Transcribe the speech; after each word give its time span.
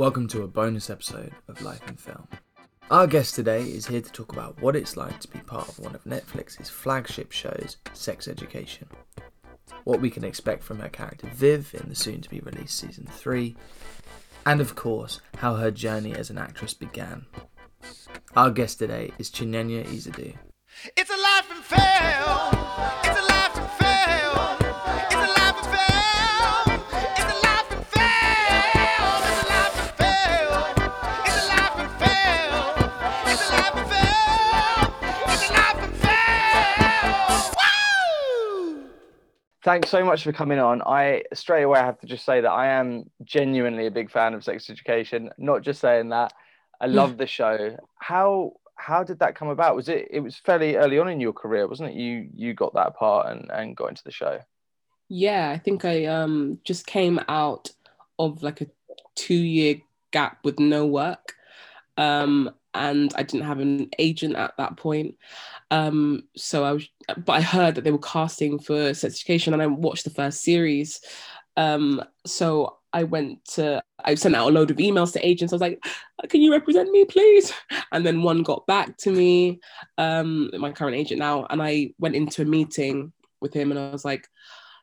Welcome 0.00 0.28
to 0.28 0.44
a 0.44 0.48
bonus 0.48 0.88
episode 0.88 1.34
of 1.46 1.60
Life 1.60 1.86
in 1.86 1.94
Film. 1.94 2.26
Our 2.90 3.06
guest 3.06 3.34
today 3.34 3.64
is 3.64 3.86
here 3.86 4.00
to 4.00 4.10
talk 4.10 4.32
about 4.32 4.58
what 4.62 4.74
it's 4.74 4.96
like 4.96 5.20
to 5.20 5.28
be 5.28 5.40
part 5.40 5.68
of 5.68 5.78
one 5.78 5.94
of 5.94 6.04
Netflix's 6.04 6.70
flagship 6.70 7.32
shows, 7.32 7.76
Sex 7.92 8.26
Education. 8.26 8.88
What 9.84 10.00
we 10.00 10.08
can 10.08 10.24
expect 10.24 10.62
from 10.62 10.78
her 10.78 10.88
character 10.88 11.26
Viv 11.34 11.74
in 11.74 11.90
the 11.90 11.94
soon 11.94 12.22
to 12.22 12.30
be 12.30 12.40
released 12.40 12.78
season 12.78 13.08
3, 13.12 13.54
and 14.46 14.62
of 14.62 14.74
course, 14.74 15.20
how 15.36 15.56
her 15.56 15.70
journey 15.70 16.14
as 16.14 16.30
an 16.30 16.38
actress 16.38 16.72
began. 16.72 17.26
Our 18.34 18.50
guest 18.50 18.78
today 18.78 19.12
is 19.18 19.30
Chinenye 19.30 19.84
Ezeudu. 19.84 20.34
Thanks 39.70 39.88
so 39.88 40.04
much 40.04 40.24
for 40.24 40.32
coming 40.32 40.58
on. 40.58 40.82
I 40.82 41.22
straight 41.32 41.62
away 41.62 41.78
have 41.78 42.00
to 42.00 42.06
just 42.08 42.24
say 42.24 42.40
that 42.40 42.50
I 42.50 42.66
am 42.70 43.08
genuinely 43.22 43.86
a 43.86 43.90
big 43.92 44.10
fan 44.10 44.34
of 44.34 44.42
Sex 44.42 44.68
Education. 44.68 45.30
Not 45.38 45.62
just 45.62 45.80
saying 45.80 46.08
that. 46.08 46.32
I 46.80 46.86
love 46.86 47.18
the 47.18 47.26
show. 47.28 47.76
How 47.94 48.54
how 48.74 49.04
did 49.04 49.20
that 49.20 49.36
come 49.36 49.46
about? 49.46 49.76
Was 49.76 49.88
it 49.88 50.08
it 50.10 50.18
was 50.18 50.34
fairly 50.34 50.74
early 50.74 50.98
on 50.98 51.08
in 51.08 51.20
your 51.20 51.32
career, 51.32 51.68
wasn't 51.68 51.90
it? 51.90 51.94
You 51.94 52.28
you 52.34 52.52
got 52.52 52.74
that 52.74 52.96
part 52.96 53.30
and, 53.30 53.48
and 53.52 53.76
got 53.76 53.90
into 53.90 54.02
the 54.02 54.10
show. 54.10 54.40
Yeah, 55.08 55.50
I 55.50 55.58
think 55.58 55.84
I 55.84 56.06
um 56.06 56.58
just 56.64 56.88
came 56.88 57.20
out 57.28 57.70
of 58.18 58.42
like 58.42 58.62
a 58.62 58.66
two 59.14 59.34
year 59.34 59.76
gap 60.10 60.38
with 60.42 60.58
no 60.58 60.84
work. 60.84 61.36
Um 61.96 62.50
and 62.74 63.12
I 63.16 63.22
didn't 63.22 63.46
have 63.46 63.60
an 63.60 63.90
agent 63.98 64.36
at 64.36 64.56
that 64.58 64.76
point. 64.76 65.16
Um 65.70 66.24
so 66.36 66.64
I 66.64 66.72
was 66.72 66.88
but 67.16 67.32
I 67.32 67.40
heard 67.40 67.74
that 67.74 67.84
they 67.84 67.92
were 67.92 67.98
casting 67.98 68.58
for 68.58 68.94
sex 68.94 69.14
education 69.16 69.52
and 69.52 69.62
I 69.62 69.66
watched 69.66 70.04
the 70.04 70.10
first 70.10 70.42
series. 70.42 71.00
Um 71.56 72.02
so 72.26 72.78
I 72.92 73.04
went 73.04 73.44
to 73.54 73.82
I 74.04 74.14
sent 74.14 74.34
out 74.34 74.48
a 74.48 74.52
load 74.52 74.70
of 74.70 74.78
emails 74.78 75.12
to 75.12 75.26
agents. 75.26 75.52
I 75.52 75.56
was 75.56 75.60
like, 75.60 75.84
can 76.28 76.40
you 76.40 76.52
represent 76.52 76.90
me, 76.90 77.04
please? 77.04 77.52
And 77.92 78.04
then 78.04 78.22
one 78.22 78.42
got 78.42 78.66
back 78.66 78.96
to 78.98 79.10
me, 79.10 79.60
um, 79.98 80.50
my 80.58 80.72
current 80.72 80.96
agent 80.96 81.18
now, 81.18 81.46
and 81.50 81.62
I 81.62 81.92
went 81.98 82.16
into 82.16 82.42
a 82.42 82.46
meeting 82.46 83.12
with 83.40 83.54
him 83.54 83.70
and 83.70 83.80
I 83.80 83.90
was 83.90 84.04
like, 84.04 84.28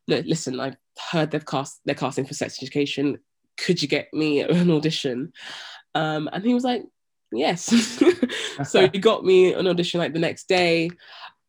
look, 0.07 0.25
listen, 0.25 0.59
I've 0.59 0.77
heard 1.11 1.31
they've 1.31 1.45
cast 1.45 1.81
they're 1.85 1.95
casting 1.95 2.25
for 2.25 2.33
sex 2.33 2.61
education. 2.61 3.19
Could 3.57 3.81
you 3.81 3.87
get 3.87 4.13
me 4.13 4.41
an 4.41 4.71
audition? 4.71 5.33
Um, 5.95 6.29
and 6.31 6.43
he 6.45 6.53
was 6.53 6.63
like, 6.63 6.83
yes. 7.31 7.65
so 8.69 8.87
he 8.91 8.99
got 8.99 9.23
me 9.23 9.53
an 9.53 9.67
audition 9.67 9.99
like 9.99 10.13
the 10.13 10.19
next 10.19 10.47
day. 10.47 10.89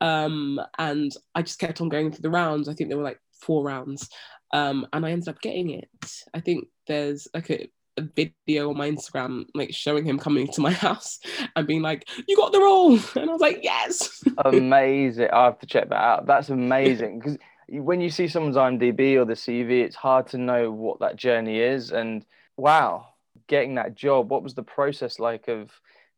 Um, 0.01 0.61
and 0.79 1.13
I 1.35 1.43
just 1.43 1.59
kept 1.59 1.81
on 1.81 1.89
going 1.89 2.13
through 2.13 2.23
the 2.23 2.31
rounds. 2.31 2.69
I 2.69 2.75
think 2.75 2.89
there 2.89 2.99
were 2.99 3.05
like 3.05 3.21
four 3.33 3.65
rounds. 3.65 4.09
Um, 4.53 4.87
and 4.93 5.05
I 5.05 5.11
ended 5.11 5.29
up 5.29 5.41
getting 5.41 5.71
it. 5.71 5.89
I 6.33 6.41
think 6.41 6.69
there's 6.87 7.29
like 7.35 7.51
a, 7.51 7.69
a 7.97 8.03
video 8.03 8.71
on 8.71 8.77
my 8.77 8.91
Instagram, 8.91 9.45
like 9.55 9.75
showing 9.75 10.05
him 10.05 10.19
coming 10.19 10.49
to 10.53 10.61
my 10.61 10.73
house 10.87 11.19
and 11.55 11.67
being 11.67 11.83
like, 11.83 12.09
"You 12.27 12.37
got 12.37 12.53
the 12.53 12.61
role," 12.61 12.99
and 13.17 13.29
I 13.29 13.33
was 13.33 13.43
like, 13.43 13.61
"Yes." 13.63 14.23
Amazing. 14.45 15.29
I 15.33 15.45
have 15.45 15.59
to 15.59 15.67
check 15.67 15.91
that 15.91 16.01
out. 16.01 16.27
That's 16.27 16.49
amazing 16.49 17.19
because 17.19 17.37
when 17.69 18.01
you 18.01 18.09
see 18.09 18.29
someone's 18.29 18.57
IMDb 18.57 19.17
or 19.17 19.27
the 19.27 19.35
CV, 19.35 19.83
it's 19.83 19.97
hard 19.97 20.27
to 20.29 20.39
know 20.39 20.71
what 20.71 21.01
that 21.01 21.17
journey 21.17 21.59
is. 21.59 21.93
And 21.93 22.25
wow, 22.57 23.08
getting 23.49 23.75
that 23.75 23.95
job, 23.95 24.31
what 24.31 24.43
was 24.43 24.55
the 24.55 24.63
process 24.63 25.19
like 25.19 25.49
of 25.49 25.71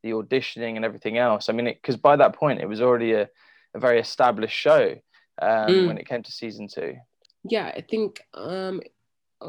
the 0.02 0.10
auditioning 0.10 0.76
and 0.76 0.84
everything 0.84 1.16
else? 1.18 1.48
I 1.48 1.52
mean, 1.52 1.66
because 1.66 1.96
by 1.96 2.16
that 2.16 2.34
point, 2.34 2.60
it 2.60 2.68
was 2.68 2.80
already 2.82 3.12
a, 3.12 3.28
a 3.74 3.78
very 3.78 3.98
established 4.00 4.56
show 4.56 4.96
um, 5.40 5.68
Mm. 5.68 5.86
when 5.86 5.98
it 5.98 6.06
came 6.08 6.22
to 6.22 6.32
season 6.32 6.68
two. 6.68 6.96
yeah, 7.44 7.72
I 7.74 7.80
think 7.80 8.20
um, 8.34 8.82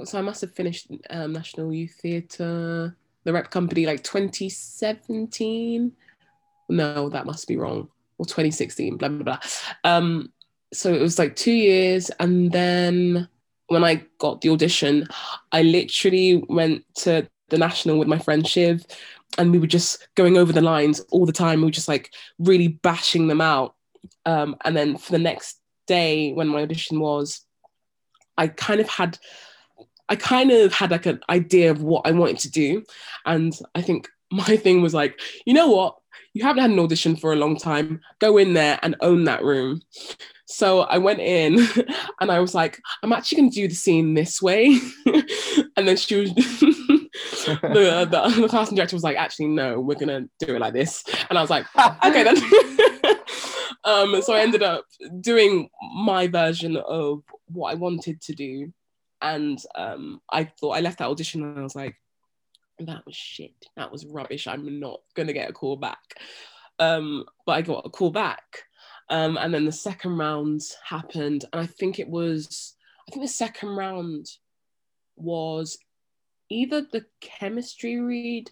so. 0.06 0.18
I 0.18 0.22
must 0.22 0.40
have 0.42 0.54
finished 0.54 0.88
um, 1.10 1.34
National 1.34 1.74
Youth 1.74 1.96
Theatre, 2.02 2.96
the 3.26 3.34
rep 3.34 3.52
company, 3.52 3.86
like 3.86 4.04
2017. 4.04 5.92
No, 6.70 7.10
that 7.10 7.26
must 7.26 7.48
be 7.48 7.58
wrong. 7.58 7.90
Or 8.18 8.26
2016. 8.26 8.98
Blah 8.98 9.10
blah 9.10 9.24
blah. 9.24 9.40
Um, 9.84 10.32
so 10.74 10.94
it 10.94 11.02
was 11.02 11.20
like 11.20 11.36
two 11.36 11.52
years, 11.52 12.10
and 12.20 12.52
then 12.52 13.28
when 13.68 13.84
I 13.84 14.04
got 14.20 14.42
the 14.42 14.50
audition, 14.50 15.08
I 15.52 15.64
literally 15.64 16.44
went 16.48 16.86
to 17.04 17.28
the 17.52 17.58
national 17.58 18.00
with 18.00 18.08
my 18.08 18.18
friend 18.18 18.48
Shiv, 18.48 18.84
and 19.38 19.52
we 19.52 19.60
were 19.60 19.68
just 19.68 20.08
going 20.16 20.38
over 20.38 20.52
the 20.52 20.62
lines 20.62 21.00
all 21.12 21.26
the 21.26 21.32
time. 21.32 21.60
We 21.60 21.66
were 21.66 21.72
just 21.72 21.88
like 21.88 22.14
really 22.40 22.70
bashing 22.70 23.28
them 23.28 23.42
out. 23.42 23.76
Um, 24.26 24.56
and 24.66 24.76
then 24.76 24.98
for 24.98 25.12
the 25.12 25.20
next 25.20 25.60
day, 25.88 26.34
when 26.34 26.48
my 26.48 26.64
audition 26.64 27.00
was, 27.00 27.42
I 28.38 28.48
kind 28.48 28.82
of 28.82 28.90
had 28.90 29.20
I 30.10 30.16
kind 30.18 30.52
of 30.52 30.74
had 30.74 30.92
like 30.92 31.06
an 31.06 31.22
idea 31.30 31.72
of 31.72 31.84
what 31.84 32.06
I 32.06 32.12
wanted 32.12 32.40
to 32.40 32.52
do. 32.52 32.84
And 33.26 33.58
I 33.76 33.82
think 33.82 34.10
my 34.32 34.58
thing 34.58 34.82
was 34.82 34.94
like, 34.94 35.20
you 35.46 35.54
know 35.54 35.70
what? 35.70 35.98
You 36.34 36.44
haven't 36.44 36.62
had 36.62 36.72
an 36.72 36.80
audition 36.80 37.16
for 37.16 37.34
a 37.34 37.38
long 37.38 37.58
time. 37.58 38.02
Go 38.20 38.38
in 38.38 38.54
there 38.54 38.80
and 38.82 38.96
own 39.02 39.26
that 39.26 39.44
room. 39.44 39.82
So 40.46 40.82
I 40.82 40.98
went 40.98 41.20
in 41.20 41.60
and 42.20 42.32
I 42.32 42.40
was 42.40 42.54
like, 42.54 42.80
I'm 43.04 43.14
actually 43.14 43.38
going 43.38 43.52
to 43.52 43.56
do 43.56 43.68
the 43.70 43.76
scene 43.76 44.14
this 44.14 44.42
way. 44.42 44.80
and 45.78 45.88
then 45.88 45.96
she 45.96 46.16
was, 46.18 46.32
the, 47.62 48.08
the, 48.10 48.42
the 48.42 48.48
casting 48.50 48.76
director 48.76 48.96
was 48.96 49.04
like, 49.04 49.18
actually, 49.18 49.48
no, 49.48 49.80
we're 49.80 49.96
to 49.96 50.30
do 50.40 50.56
it 50.56 50.60
like 50.60 50.74
this. 50.74 51.04
And 51.30 51.38
I 51.38 51.42
was 51.42 51.50
like, 51.50 51.66
okay 52.06 52.24
then. 52.24 52.38
um, 53.84 54.22
so 54.22 54.34
I 54.34 54.42
ended 54.42 54.64
up 54.64 54.86
doing 55.20 55.70
my 55.96 56.28
version 56.28 56.78
of 56.78 57.24
what 57.48 57.72
I 57.72 57.76
wanted 57.76 58.22
to 58.22 58.34
do. 58.34 58.74
And 59.22 59.60
um, 59.76 60.22
I 60.32 60.46
thought 60.46 60.78
I 60.78 60.82
left 60.82 61.00
that 61.00 61.10
audition 61.10 61.44
and 61.44 61.60
I 61.60 61.64
was 61.64 61.76
like, 61.76 61.96
that 62.80 63.06
was 63.06 63.16
shit. 63.16 63.54
That 63.76 63.92
was 63.92 64.06
rubbish. 64.06 64.48
I'm 64.48 64.80
not 64.80 65.02
gonna 65.16 65.34
get 65.34 65.50
a 65.50 65.54
call 65.54 65.76
back. 65.76 66.00
Um, 66.80 67.26
but 67.46 67.54
I 67.54 67.62
got 67.62 67.86
a 67.86 67.90
call 67.90 68.12
back. 68.12 68.64
Um, 69.10 69.38
and 69.38 69.54
then 69.54 69.66
the 69.66 69.72
second 69.72 70.18
round 70.18 70.62
happened, 70.86 71.46
and 71.52 71.62
I 71.62 71.66
think 71.66 72.00
it 72.00 72.08
was, 72.08 72.76
I 73.08 73.12
think 73.12 73.24
the 73.24 73.32
second 73.32 73.70
round 73.70 74.26
was 75.18 75.78
either 76.52 76.82
the 76.82 77.06
chemistry 77.22 78.00
read. 78.00 78.52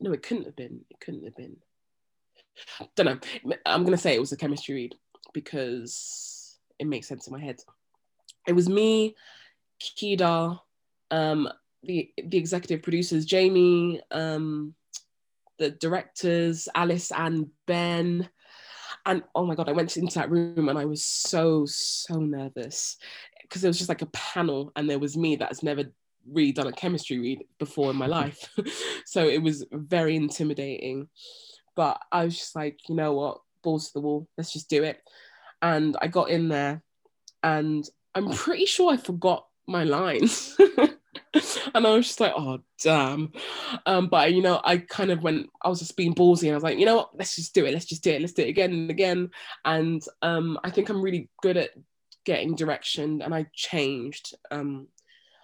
No, 0.00 0.12
it 0.12 0.22
couldn't 0.22 0.46
have 0.46 0.56
been. 0.56 0.80
It 0.90 1.00
couldn't 1.00 1.24
have 1.24 1.36
been. 1.36 1.56
I 2.80 2.88
don't 2.96 3.06
know. 3.06 3.54
I'm 3.66 3.84
gonna 3.84 3.96
say 3.96 4.14
it 4.14 4.20
was 4.20 4.32
a 4.32 4.36
chemistry 4.36 4.74
read 4.74 4.94
because 5.32 6.58
it 6.78 6.86
makes 6.86 7.08
sense 7.08 7.26
in 7.26 7.32
my 7.32 7.40
head. 7.40 7.60
It 8.46 8.52
was 8.52 8.68
me, 8.68 9.16
Kedar, 9.80 10.58
um, 11.10 11.48
the 11.82 12.10
the 12.24 12.38
executive 12.38 12.82
producers, 12.82 13.24
Jamie, 13.24 14.00
um, 14.10 14.74
the 15.58 15.70
directors, 15.70 16.68
Alice 16.74 17.10
and 17.12 17.48
Ben. 17.66 18.28
And 19.04 19.22
oh 19.34 19.46
my 19.46 19.54
god, 19.54 19.68
I 19.68 19.72
went 19.72 19.96
into 19.96 20.14
that 20.14 20.30
room 20.30 20.68
and 20.68 20.78
I 20.78 20.84
was 20.84 21.02
so, 21.02 21.66
so 21.66 22.20
nervous. 22.20 22.98
Because 23.40 23.64
it 23.64 23.68
was 23.68 23.78
just 23.78 23.88
like 23.88 24.02
a 24.02 24.06
panel, 24.06 24.72
and 24.76 24.88
there 24.88 24.98
was 24.98 25.16
me 25.16 25.36
that's 25.36 25.62
never 25.62 25.84
really 26.30 26.52
done 26.52 26.66
a 26.66 26.72
chemistry 26.72 27.18
read 27.18 27.44
before 27.58 27.90
in 27.90 27.96
my 27.96 28.06
life. 28.06 28.48
so 29.06 29.26
it 29.26 29.42
was 29.42 29.64
very 29.72 30.16
intimidating. 30.16 31.08
But 31.74 32.00
I 32.10 32.24
was 32.24 32.36
just 32.36 32.54
like, 32.54 32.88
you 32.88 32.94
know 32.94 33.14
what, 33.14 33.40
balls 33.62 33.88
to 33.88 33.94
the 33.94 34.00
wall, 34.00 34.28
let's 34.36 34.52
just 34.52 34.68
do 34.68 34.82
it. 34.82 35.00
And 35.60 35.96
I 36.00 36.08
got 36.08 36.30
in 36.30 36.48
there 36.48 36.82
and 37.42 37.88
I'm 38.14 38.30
pretty 38.30 38.66
sure 38.66 38.92
I 38.92 38.96
forgot 38.96 39.46
my 39.66 39.84
lines. 39.84 40.56
and 41.74 41.86
I 41.86 41.94
was 41.94 42.06
just 42.06 42.20
like, 42.20 42.32
oh 42.36 42.60
damn. 42.82 43.32
Um, 43.86 44.08
but 44.08 44.32
you 44.32 44.42
know, 44.42 44.60
I 44.64 44.78
kind 44.78 45.10
of 45.10 45.22
went, 45.22 45.48
I 45.62 45.68
was 45.68 45.78
just 45.78 45.96
being 45.96 46.14
ballsy 46.14 46.44
and 46.44 46.52
I 46.52 46.54
was 46.54 46.64
like, 46.64 46.78
you 46.78 46.86
know 46.86 46.96
what, 46.96 47.16
let's 47.16 47.36
just 47.36 47.54
do 47.54 47.64
it, 47.64 47.72
let's 47.72 47.86
just 47.86 48.02
do 48.02 48.10
it, 48.10 48.20
let's 48.20 48.32
do 48.34 48.42
it 48.42 48.48
again 48.48 48.72
and 48.72 48.90
again. 48.90 49.30
And 49.64 50.02
um, 50.20 50.58
I 50.62 50.70
think 50.70 50.88
I'm 50.88 51.00
really 51.00 51.28
good 51.40 51.56
at 51.56 51.70
getting 52.24 52.54
direction 52.54 53.22
and 53.22 53.34
I 53.34 53.46
changed. 53.54 54.34
Um, 54.50 54.88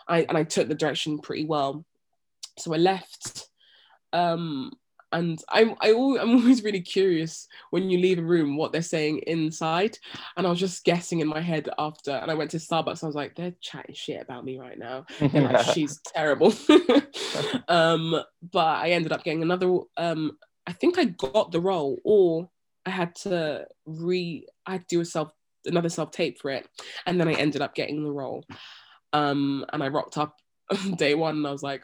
I 0.08 0.20
and 0.28 0.36
I 0.36 0.44
took 0.44 0.68
the 0.68 0.74
direction 0.74 1.18
pretty 1.18 1.44
well. 1.44 1.84
So 2.58 2.74
I 2.74 2.78
left. 2.78 3.48
Um, 4.12 4.72
and 5.12 5.42
I, 5.48 5.74
I 5.80 5.90
al- 5.90 6.18
I'm 6.18 6.36
always 6.36 6.62
really 6.62 6.80
curious 6.80 7.48
when 7.70 7.90
you 7.90 7.98
leave 7.98 8.18
a 8.18 8.22
room 8.22 8.56
what 8.56 8.72
they're 8.72 8.82
saying 8.82 9.20
inside. 9.26 9.96
And 10.36 10.46
I 10.46 10.50
was 10.50 10.60
just 10.60 10.84
guessing 10.84 11.20
in 11.20 11.28
my 11.28 11.40
head 11.40 11.68
after, 11.78 12.12
and 12.12 12.30
I 12.30 12.34
went 12.34 12.50
to 12.52 12.58
Starbucks. 12.58 13.02
I 13.02 13.06
was 13.06 13.16
like, 13.16 13.34
they're 13.34 13.54
chatting 13.60 13.94
shit 13.94 14.22
about 14.22 14.44
me 14.44 14.58
right 14.58 14.78
now. 14.78 15.06
Like, 15.38 15.66
she's 15.72 16.00
terrible. 16.00 16.52
um, 17.68 18.22
but 18.52 18.76
I 18.78 18.90
ended 18.90 19.12
up 19.12 19.24
getting 19.24 19.42
another. 19.42 19.78
Um, 19.96 20.36
I 20.66 20.72
think 20.72 20.98
I 20.98 21.04
got 21.04 21.52
the 21.52 21.60
role, 21.60 22.00
or 22.04 22.50
I 22.84 22.90
had 22.90 23.14
to 23.16 23.66
re. 23.86 24.46
I 24.66 24.72
had 24.72 24.88
to 24.88 24.96
do 24.96 25.00
a 25.00 25.04
self 25.04 25.30
another 25.64 25.88
self 25.88 26.10
tape 26.10 26.40
for 26.40 26.50
it, 26.50 26.68
and 27.06 27.20
then 27.20 27.28
I 27.28 27.34
ended 27.34 27.62
up 27.62 27.74
getting 27.74 28.02
the 28.02 28.10
role. 28.10 28.44
Um, 29.12 29.64
and 29.72 29.82
I 29.82 29.88
rocked 29.88 30.18
up 30.18 30.36
day 30.96 31.14
one, 31.14 31.36
and 31.38 31.46
I 31.46 31.50
was 31.52 31.62
like, 31.62 31.82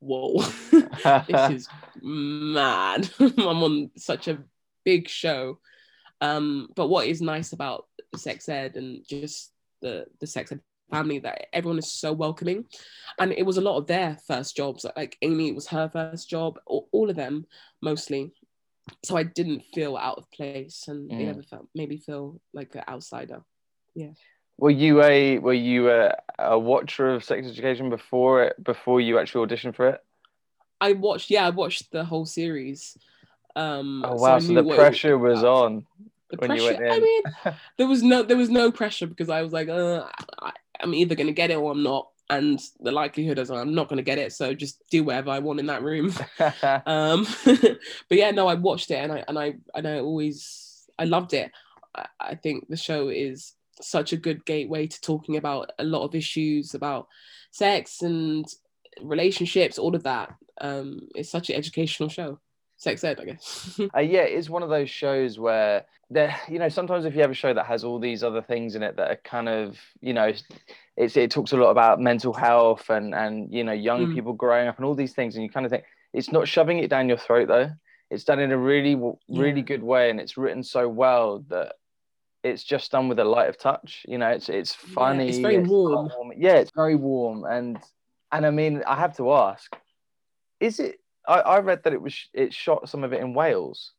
whoa, 0.00 0.42
this 0.70 1.50
is 1.50 1.68
mad. 2.02 3.08
I'm 3.20 3.62
on 3.62 3.90
such 3.96 4.28
a 4.28 4.38
big 4.84 5.08
show. 5.08 5.58
Um, 6.20 6.68
but 6.76 6.88
what 6.88 7.06
is 7.06 7.20
nice 7.22 7.52
about 7.52 7.86
sex 8.16 8.48
ed 8.48 8.76
and 8.76 9.06
just 9.08 9.52
the 9.80 10.06
the 10.20 10.26
sex 10.26 10.52
ed 10.52 10.60
family 10.90 11.20
that 11.20 11.46
everyone 11.52 11.78
is 11.78 11.90
so 11.92 12.12
welcoming, 12.12 12.64
and 13.18 13.32
it 13.32 13.46
was 13.46 13.56
a 13.56 13.60
lot 13.62 13.78
of 13.78 13.86
their 13.86 14.18
first 14.26 14.56
jobs. 14.56 14.84
Like 14.96 15.16
Aimee, 15.22 15.48
it 15.50 15.54
was 15.54 15.68
her 15.68 15.88
first 15.88 16.28
job. 16.28 16.58
All, 16.66 17.08
of 17.08 17.16
them, 17.16 17.46
mostly. 17.80 18.32
So 19.04 19.16
I 19.16 19.22
didn't 19.22 19.62
feel 19.72 19.96
out 19.96 20.18
of 20.18 20.30
place, 20.32 20.88
and 20.88 21.08
they 21.10 21.14
Mm. 21.14 21.26
never 21.26 21.42
felt 21.42 21.68
maybe 21.74 21.96
feel 21.96 22.40
like 22.52 22.74
an 22.74 22.82
outsider. 22.88 23.44
Yeah. 23.94 24.12
Were 24.58 24.70
you 24.70 25.02
a 25.02 25.38
were 25.38 25.54
you 25.54 25.90
a, 25.90 26.14
a 26.40 26.58
watcher 26.58 27.10
of 27.10 27.24
Sex 27.24 27.46
Education 27.46 27.90
before 27.90 28.44
it 28.44 28.62
before 28.62 29.00
you 29.00 29.18
actually 29.18 29.46
auditioned 29.46 29.74
for 29.76 29.88
it? 29.88 30.00
I 30.80 30.92
watched, 30.92 31.30
yeah, 31.30 31.46
I 31.46 31.50
watched 31.50 31.92
the 31.92 32.04
whole 32.04 32.24
series. 32.26 32.96
Um, 33.56 34.02
Oh 34.04 34.16
so 34.16 34.22
wow! 34.22 34.36
I 34.36 34.38
So, 34.38 34.52
the 34.54 34.62
pressure 34.74 35.18
was 35.18 35.40
about. 35.40 35.64
on. 35.64 35.86
The 36.30 36.36
when 36.38 36.52
you 36.52 36.62
pressure. 36.62 36.78
went 36.80 36.92
I 36.92 37.00
mean, 37.00 37.22
there 37.76 37.88
was 37.88 38.02
no 38.02 38.22
there 38.22 38.36
was 38.36 38.48
no 38.50 38.70
pressure 38.70 39.06
because 39.06 39.28
I 39.28 39.42
was 39.42 39.52
like, 39.52 39.68
uh, 39.68 40.04
I, 40.40 40.52
I'm 40.80 40.94
either 40.94 41.14
gonna 41.14 41.32
get 41.32 41.50
it 41.50 41.56
or 41.56 41.72
I'm 41.72 41.82
not, 41.82 42.08
and 42.30 42.60
the 42.80 42.92
likelihood 42.92 43.38
is 43.38 43.50
I'm 43.50 43.74
not 43.74 43.88
gonna 43.88 44.02
get 44.02 44.18
it. 44.18 44.32
So 44.32 44.54
just 44.54 44.82
do 44.90 45.02
whatever 45.04 45.30
I 45.30 45.40
want 45.40 45.60
in 45.60 45.66
that 45.66 45.82
room. 45.82 46.12
Um, 46.86 47.26
but 47.44 48.18
yeah, 48.18 48.30
no, 48.30 48.46
I 48.46 48.54
watched 48.54 48.90
it 48.90 48.94
and 48.96 49.12
I 49.12 49.24
and 49.28 49.38
I 49.38 49.54
and 49.74 49.86
I 49.86 49.98
always 49.98 50.88
I 50.98 51.04
loved 51.04 51.34
it. 51.34 51.50
I, 51.94 52.06
I 52.20 52.34
think 52.36 52.68
the 52.68 52.76
show 52.76 53.08
is 53.08 53.52
such 53.80 54.12
a 54.12 54.16
good 54.16 54.44
gateway 54.44 54.86
to 54.86 55.00
talking 55.00 55.36
about 55.36 55.70
a 55.78 55.84
lot 55.84 56.04
of 56.04 56.14
issues 56.14 56.74
about 56.74 57.08
sex 57.50 58.02
and 58.02 58.44
relationships, 59.02 59.78
all 59.78 59.94
of 59.94 60.02
that. 60.04 60.34
Um, 60.60 61.08
it's 61.14 61.30
such 61.30 61.50
an 61.50 61.56
educational 61.56 62.08
show. 62.08 62.38
Sex 62.76 63.04
ed, 63.04 63.20
I 63.20 63.24
guess. 63.26 63.80
Uh, 63.96 64.00
yeah, 64.00 64.22
it's 64.22 64.48
one 64.48 64.62
of 64.62 64.70
those 64.70 64.88
shows 64.88 65.38
where 65.38 65.84
there, 66.10 66.34
you 66.48 66.58
know, 66.58 66.68
sometimes 66.68 67.04
if 67.04 67.14
you 67.14 67.20
have 67.20 67.30
a 67.30 67.34
show 67.34 67.52
that 67.52 67.66
has 67.66 67.84
all 67.84 67.98
these 67.98 68.22
other 68.24 68.40
things 68.42 68.74
in 68.74 68.82
it 68.82 68.96
that 68.96 69.10
are 69.10 69.20
kind 69.24 69.48
of, 69.48 69.78
you 70.00 70.12
know, 70.14 70.32
it's 70.96 71.16
it 71.16 71.30
talks 71.30 71.52
a 71.52 71.56
lot 71.56 71.70
about 71.70 72.00
mental 72.00 72.32
health 72.32 72.88
and 72.90 73.14
and 73.14 73.52
you 73.52 73.64
know 73.64 73.72
young 73.72 74.06
Mm. 74.08 74.14
people 74.14 74.32
growing 74.32 74.66
up 74.68 74.76
and 74.76 74.84
all 74.86 74.94
these 74.94 75.12
things, 75.14 75.34
and 75.34 75.44
you 75.44 75.50
kind 75.50 75.66
of 75.66 75.70
think 75.70 75.84
it's 76.12 76.32
not 76.32 76.48
shoving 76.48 76.78
it 76.78 76.90
down 76.90 77.08
your 77.08 77.16
throat 77.18 77.48
though. 77.48 77.70
It's 78.10 78.24
done 78.24 78.40
in 78.40 78.50
a 78.50 78.58
really 78.58 78.94
really 79.28 79.60
Yeah. 79.60 79.66
good 79.66 79.82
way, 79.82 80.10
and 80.10 80.18
it's 80.20 80.36
written 80.36 80.62
so 80.62 80.88
well 80.88 81.44
that 81.48 81.74
it's 82.42 82.64
just 82.64 82.90
done 82.90 83.08
with 83.08 83.18
a 83.18 83.24
light 83.24 83.48
of 83.48 83.58
touch. 83.58 84.04
You 84.08 84.18
know, 84.18 84.28
it's 84.28 84.48
it's 84.48 84.76
Yeah, 84.86 84.94
funny. 84.94 85.28
it's 85.28 85.38
very 85.38 85.58
warm. 85.58 86.08
heartwarming. 86.08 86.36
Yeah, 86.38 86.56
it's 86.56 86.72
very 86.74 86.96
warm, 86.96 87.44
and 87.44 87.78
and 88.32 88.46
I 88.46 88.50
mean, 88.50 88.82
I 88.86 88.96
have 88.96 89.16
to 89.16 89.32
ask, 89.32 89.74
is 90.60 90.80
it? 90.80 90.96
I, 91.28 91.40
I 91.40 91.58
read 91.60 91.82
that 91.84 91.92
it 91.92 92.00
was 92.00 92.14
it 92.32 92.52
shot 92.54 92.88
some 92.88 93.04
of 93.04 93.12
it 93.12 93.20
in 93.20 93.34
Wales. 93.34 93.92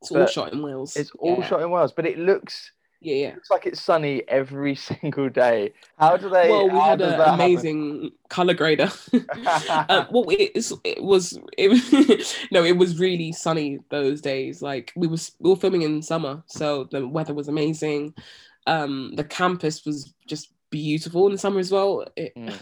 it's 0.00 0.12
all 0.12 0.26
shot 0.26 0.52
in 0.52 0.62
Wales. 0.62 0.96
It's 0.96 1.10
all 1.18 1.38
yeah. 1.40 1.46
shot 1.46 1.62
in 1.62 1.70
Wales, 1.70 1.92
but 1.92 2.06
it 2.06 2.18
looks 2.18 2.72
Yeah, 3.00 3.14
yeah. 3.14 3.34
looks 3.34 3.50
like 3.50 3.66
it's 3.66 3.80
sunny 3.80 4.22
every 4.28 4.74
single 4.90 5.28
day. 5.28 5.72
How 5.98 6.16
do 6.16 6.28
they? 6.28 6.48
Well, 6.48 6.70
we 6.70 6.78
had 6.78 7.00
an 7.00 7.10
that 7.10 7.18
happen? 7.18 7.34
amazing 7.34 8.10
color 8.28 8.54
grader. 8.54 8.90
uh, 9.68 10.06
well, 10.10 10.24
it, 10.30 10.72
it 10.84 11.02
was 11.02 11.38
it 11.56 11.68
was 11.68 12.36
no, 12.50 12.64
it 12.64 12.76
was 12.76 12.98
really 12.98 13.32
sunny 13.32 13.78
those 13.90 14.20
days. 14.20 14.62
Like 14.62 14.92
we 14.96 15.06
was 15.06 15.32
we 15.40 15.50
were 15.50 15.56
filming 15.56 15.82
in 15.82 16.02
summer, 16.02 16.42
so 16.46 16.84
the 16.84 17.06
weather 17.06 17.34
was 17.34 17.48
amazing. 17.48 18.14
Um, 18.66 19.12
the 19.14 19.24
campus 19.24 19.84
was 19.84 20.12
just 20.26 20.52
beautiful 20.70 21.26
in 21.26 21.32
the 21.32 21.38
summer 21.38 21.60
as 21.60 21.70
well. 21.70 22.06
It, 22.16 22.34
Mm. 22.36 22.58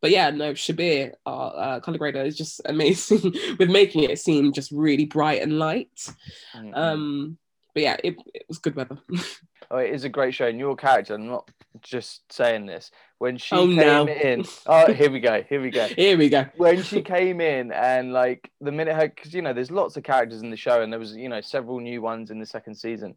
But 0.00 0.10
yeah, 0.10 0.30
no, 0.30 0.52
Shabir, 0.52 1.12
our 1.26 1.54
uh, 1.56 1.80
color 1.80 1.96
grader, 1.96 2.22
is 2.22 2.36
just 2.36 2.60
amazing 2.64 3.34
with 3.58 3.70
making 3.70 4.02
it 4.02 4.18
seem 4.18 4.52
just 4.52 4.72
really 4.72 5.04
bright 5.04 5.42
and 5.42 5.58
light. 5.58 6.12
Mm. 6.56 6.76
Um, 6.76 7.38
but 7.72 7.82
yeah, 7.82 7.96
it, 8.02 8.16
it 8.34 8.44
was 8.48 8.58
good 8.58 8.74
weather. 8.74 8.98
Oh, 9.72 9.78
it 9.78 9.90
is 9.90 10.04
a 10.04 10.08
great 10.08 10.34
show, 10.34 10.46
and 10.46 10.58
your 10.60 10.76
character. 10.76 11.14
I'm 11.14 11.26
not 11.26 11.50
just 11.80 12.30
saying 12.32 12.66
this. 12.66 12.90
When 13.18 13.38
she 13.38 13.54
Oh, 13.56 13.66
came 13.66 13.76
no. 13.76 14.06
in, 14.08 14.44
oh, 14.66 14.92
here 14.92 15.10
we 15.10 15.18
go, 15.20 15.42
here 15.48 15.60
we 15.62 15.70
go. 15.70 15.86
Here 15.96 16.16
we 16.18 16.28
go. 16.28 16.44
when 16.56 16.82
she 16.82 17.02
came 17.02 17.40
in 17.40 17.72
and 17.72 18.12
like 18.12 18.50
the 18.60 18.70
minute 18.72 18.94
her 18.94 19.08
because 19.08 19.32
you 19.34 19.42
know 19.42 19.52
there's 19.52 19.70
lots 19.70 19.96
of 19.96 20.02
characters 20.02 20.42
in 20.42 20.50
the 20.50 20.56
show 20.56 20.82
and 20.82 20.92
there 20.92 21.00
was 21.00 21.14
you 21.16 21.28
know 21.28 21.40
several 21.40 21.80
new 21.80 22.02
ones 22.02 22.30
in 22.30 22.38
the 22.38 22.46
second 22.46 22.74
season 22.74 23.14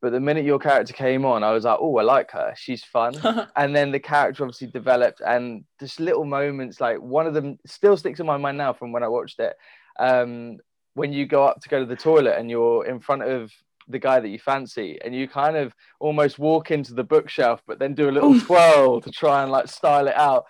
but 0.00 0.12
the 0.12 0.20
minute 0.20 0.44
your 0.44 0.58
character 0.58 0.92
came 0.92 1.24
on 1.24 1.42
i 1.42 1.50
was 1.50 1.64
like 1.64 1.78
oh 1.80 1.96
i 1.96 2.02
like 2.02 2.30
her 2.30 2.52
she's 2.56 2.84
fun 2.84 3.14
and 3.56 3.74
then 3.74 3.90
the 3.90 3.98
character 3.98 4.44
obviously 4.44 4.68
developed 4.68 5.20
and 5.26 5.64
just 5.80 5.98
little 5.98 6.24
moments 6.24 6.80
like 6.80 6.98
one 7.00 7.26
of 7.26 7.34
them 7.34 7.58
still 7.66 7.96
sticks 7.96 8.20
in 8.20 8.26
my 8.26 8.36
mind 8.36 8.56
now 8.58 8.72
from 8.72 8.92
when 8.92 9.02
i 9.02 9.08
watched 9.08 9.40
it 9.40 9.56
um 9.98 10.58
when 10.94 11.12
you 11.12 11.26
go 11.26 11.44
up 11.44 11.60
to 11.60 11.68
go 11.68 11.80
to 11.80 11.86
the 11.86 11.96
toilet 11.96 12.36
and 12.38 12.50
you're 12.50 12.84
in 12.86 13.00
front 13.00 13.22
of 13.22 13.50
the 13.88 13.98
guy 13.98 14.20
that 14.20 14.28
you 14.28 14.38
fancy 14.38 14.98
and 15.04 15.14
you 15.14 15.26
kind 15.28 15.56
of 15.56 15.74
almost 16.00 16.38
walk 16.38 16.70
into 16.70 16.94
the 16.94 17.04
bookshelf 17.04 17.62
but 17.66 17.78
then 17.78 17.94
do 17.94 18.08
a 18.08 18.12
little 18.12 18.38
twirl 18.40 19.00
to 19.00 19.10
try 19.10 19.42
and 19.42 19.50
like 19.50 19.68
style 19.68 20.06
it 20.06 20.16
out. 20.16 20.44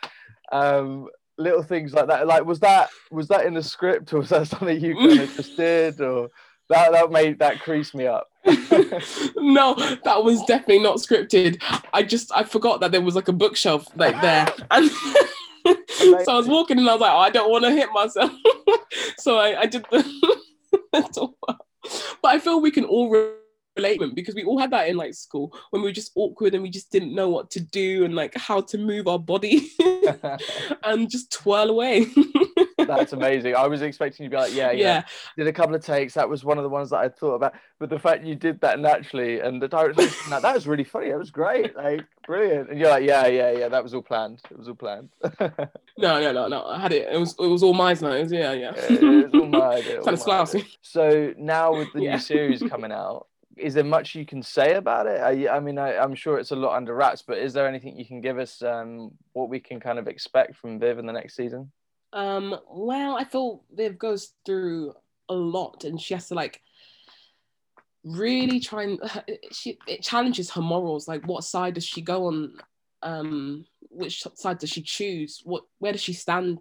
Um 0.52 1.08
little 1.38 1.62
things 1.62 1.93
like 1.93 2.08
that. 2.08 2.26
Like 2.26 2.44
was 2.44 2.61
that 2.61 2.90
was 3.11 3.29
that 3.29 3.46
in 3.46 3.55
the 3.55 3.62
script 3.62 4.12
or 4.12 4.19
was 4.19 4.31
that 4.31 4.46
something 4.49 4.81
you 4.81 4.94
kind 4.94 5.20
of 5.20 5.37
just 5.37 5.56
did 5.56 6.00
or 6.00 6.29
that 6.69 6.93
that 6.93 7.11
made 7.11 7.38
that 7.38 7.61
creased 7.61 7.94
me 7.94 8.06
up? 8.06 8.29
No, 9.37 9.75
that 10.05 10.23
was 10.23 10.43
definitely 10.44 10.81
not 10.81 10.96
scripted. 10.96 11.62
I 11.93 12.02
just 12.02 12.31
I 12.34 12.44
forgot 12.44 12.81
that 12.81 12.93
there 12.93 13.00
was 13.00 13.14
like 13.14 13.29
a 13.29 13.32
bookshelf 13.32 13.87
like 13.96 14.20
there, 14.20 14.46
and 14.70 14.91
so 15.88 16.32
I 16.32 16.37
was 16.37 16.49
walking 16.49 16.79
and 16.79 16.88
I 16.88 16.93
was 16.93 17.00
like, 17.00 17.12
oh, 17.12 17.19
I 17.19 17.31
don't 17.31 17.50
want 17.50 17.64
to 17.64 17.70
hit 17.70 17.91
myself, 17.93 18.32
so 19.19 19.38
I, 19.38 19.61
I 19.61 19.67
did 19.67 19.84
the. 19.91 21.58
But 22.23 22.35
I 22.35 22.38
feel 22.38 22.61
we 22.61 22.70
can 22.70 22.85
all 22.85 23.11
re- 23.11 23.32
relate 23.79 24.00
because 24.14 24.35
we 24.35 24.44
all 24.44 24.58
had 24.58 24.73
that 24.73 24.88
in 24.88 24.96
like 24.96 25.14
school 25.14 25.56
when 25.70 25.82
we 25.82 25.88
were 25.88 25.93
just 25.93 26.12
awkward 26.17 26.55
and 26.55 26.62
we 26.62 26.70
just 26.70 26.90
didn't 26.90 27.14
know 27.14 27.29
what 27.29 27.50
to 27.52 27.61
do 27.61 28.05
and 28.05 28.14
like 28.14 28.37
how 28.37 28.61
to 28.61 28.76
move 28.76 29.06
our 29.06 29.19
body 29.19 29.70
and 30.85 31.11
just 31.11 31.32
twirl 31.32 31.70
away. 31.70 32.06
That's 32.96 33.12
amazing. 33.12 33.55
I 33.55 33.67
was 33.67 33.82
expecting 33.82 34.25
you 34.25 34.31
to 34.31 34.37
be 34.37 34.40
like, 34.40 34.55
yeah, 34.55 34.70
yeah, 34.73 34.79
yeah. 34.87 35.02
Did 35.37 35.46
a 35.46 35.52
couple 35.52 35.75
of 35.75 35.85
takes. 35.85 36.14
That 36.14 36.29
was 36.29 36.44
one 36.44 36.58
of 36.58 36.64
the 36.64 36.70
ones 36.70 36.90
that 36.90 36.99
I 36.99 37.08
thought 37.08 37.35
about. 37.35 37.55
But 37.79 37.90
the 37.90 37.99
fact 37.99 38.25
you 38.25 38.35
did 38.35 38.61
that 38.62 38.81
naturally 38.81 39.40
and 39.40 39.62
the 39.62 39.69
director, 39.69 40.02
like, 40.31 40.43
that 40.43 40.55
was 40.55 40.67
really 40.67 40.85
funny. 40.85 41.11
That 41.11 41.19
was 41.19 41.31
great. 41.31 41.76
Like, 41.76 42.05
brilliant. 42.26 42.70
And 42.70 42.79
you're 42.79 42.90
like, 42.90 43.05
yeah, 43.05 43.26
yeah, 43.26 43.52
yeah. 43.52 43.69
That 43.69 43.82
was 43.82 43.94
all 43.94 44.02
planned. 44.02 44.40
It 44.50 44.58
was 44.58 44.69
all 44.69 44.75
planned. 44.75 45.11
No, 46.00 46.20
no, 46.20 46.31
no, 46.31 46.46
no. 46.46 46.65
I 46.65 46.79
had 46.79 46.93
it. 46.93 47.08
It 47.12 47.19
was 47.19 47.34
it 47.41 47.46
was 47.46 47.65
all 47.65 47.74
mine. 47.74 47.96
It 48.01 48.31
yeah, 48.31 48.53
yeah. 48.53 48.72
It 48.77 49.03
was 49.03 49.34
all 49.34 49.72
it 49.74 49.98
all 49.98 50.46
so 50.81 51.34
now 51.36 51.77
with 51.77 51.93
the 51.93 52.03
Yeah. 52.03 52.12
new 52.12 52.19
series 52.20 52.62
coming 52.62 52.93
out, 52.93 53.27
is 53.56 53.74
there 53.74 53.84
much 53.84 54.15
you 54.15 54.24
can 54.24 54.43
say 54.43 54.74
about 54.74 55.06
it? 55.06 55.20
I, 55.20 55.56
I 55.56 55.60
mean, 55.60 55.79
I, 55.79 55.96
I'm 55.96 56.15
sure 56.15 56.39
it's 56.39 56.53
a 56.53 56.56
lot 56.56 56.77
under 56.77 56.94
wraps, 56.94 57.22
but 57.27 57.39
is 57.39 57.53
there 57.53 57.67
anything 57.67 57.96
you 57.96 58.06
can 58.06 58.20
give 58.20 58.39
us? 58.39 58.62
Um, 58.62 59.10
what 59.32 59.48
we 59.48 59.60
can 59.60 59.81
kind 59.81 59.98
of 59.98 60.06
expect 60.06 60.56
from 60.56 60.79
Viv 60.79 60.98
in 60.98 61.06
the 61.06 61.12
next 61.12 61.34
season? 61.34 61.72
Um, 62.12 62.56
well, 62.70 63.17
I 63.17 63.24
feel 63.24 63.65
Viv 63.74 63.98
goes 63.98 64.32
through 64.46 64.94
a 65.29 65.34
lot 65.34 65.84
and 65.84 66.00
she 66.00 66.15
has 66.15 66.29
to 66.29 66.34
like 66.34 66.62
really 68.05 68.60
try 68.60 68.84
and 68.84 69.00
she 69.53 69.79
it 69.86 70.03
challenges 70.03 70.50
her 70.50 70.62
morals. 70.62 71.08
Like 71.08 71.27
what 71.27 71.44
side 71.44 71.74
does 71.74 71.84
she 71.84 72.00
go 72.00 72.27
on? 72.27 72.55
Um, 73.03 73.65
which 73.91 74.24
side 74.34 74.58
does 74.58 74.70
she 74.70 74.82
choose? 74.82 75.43
What 75.44 75.65
where 75.79 75.93
does 75.93 76.00
she 76.00 76.12
stand 76.12 76.58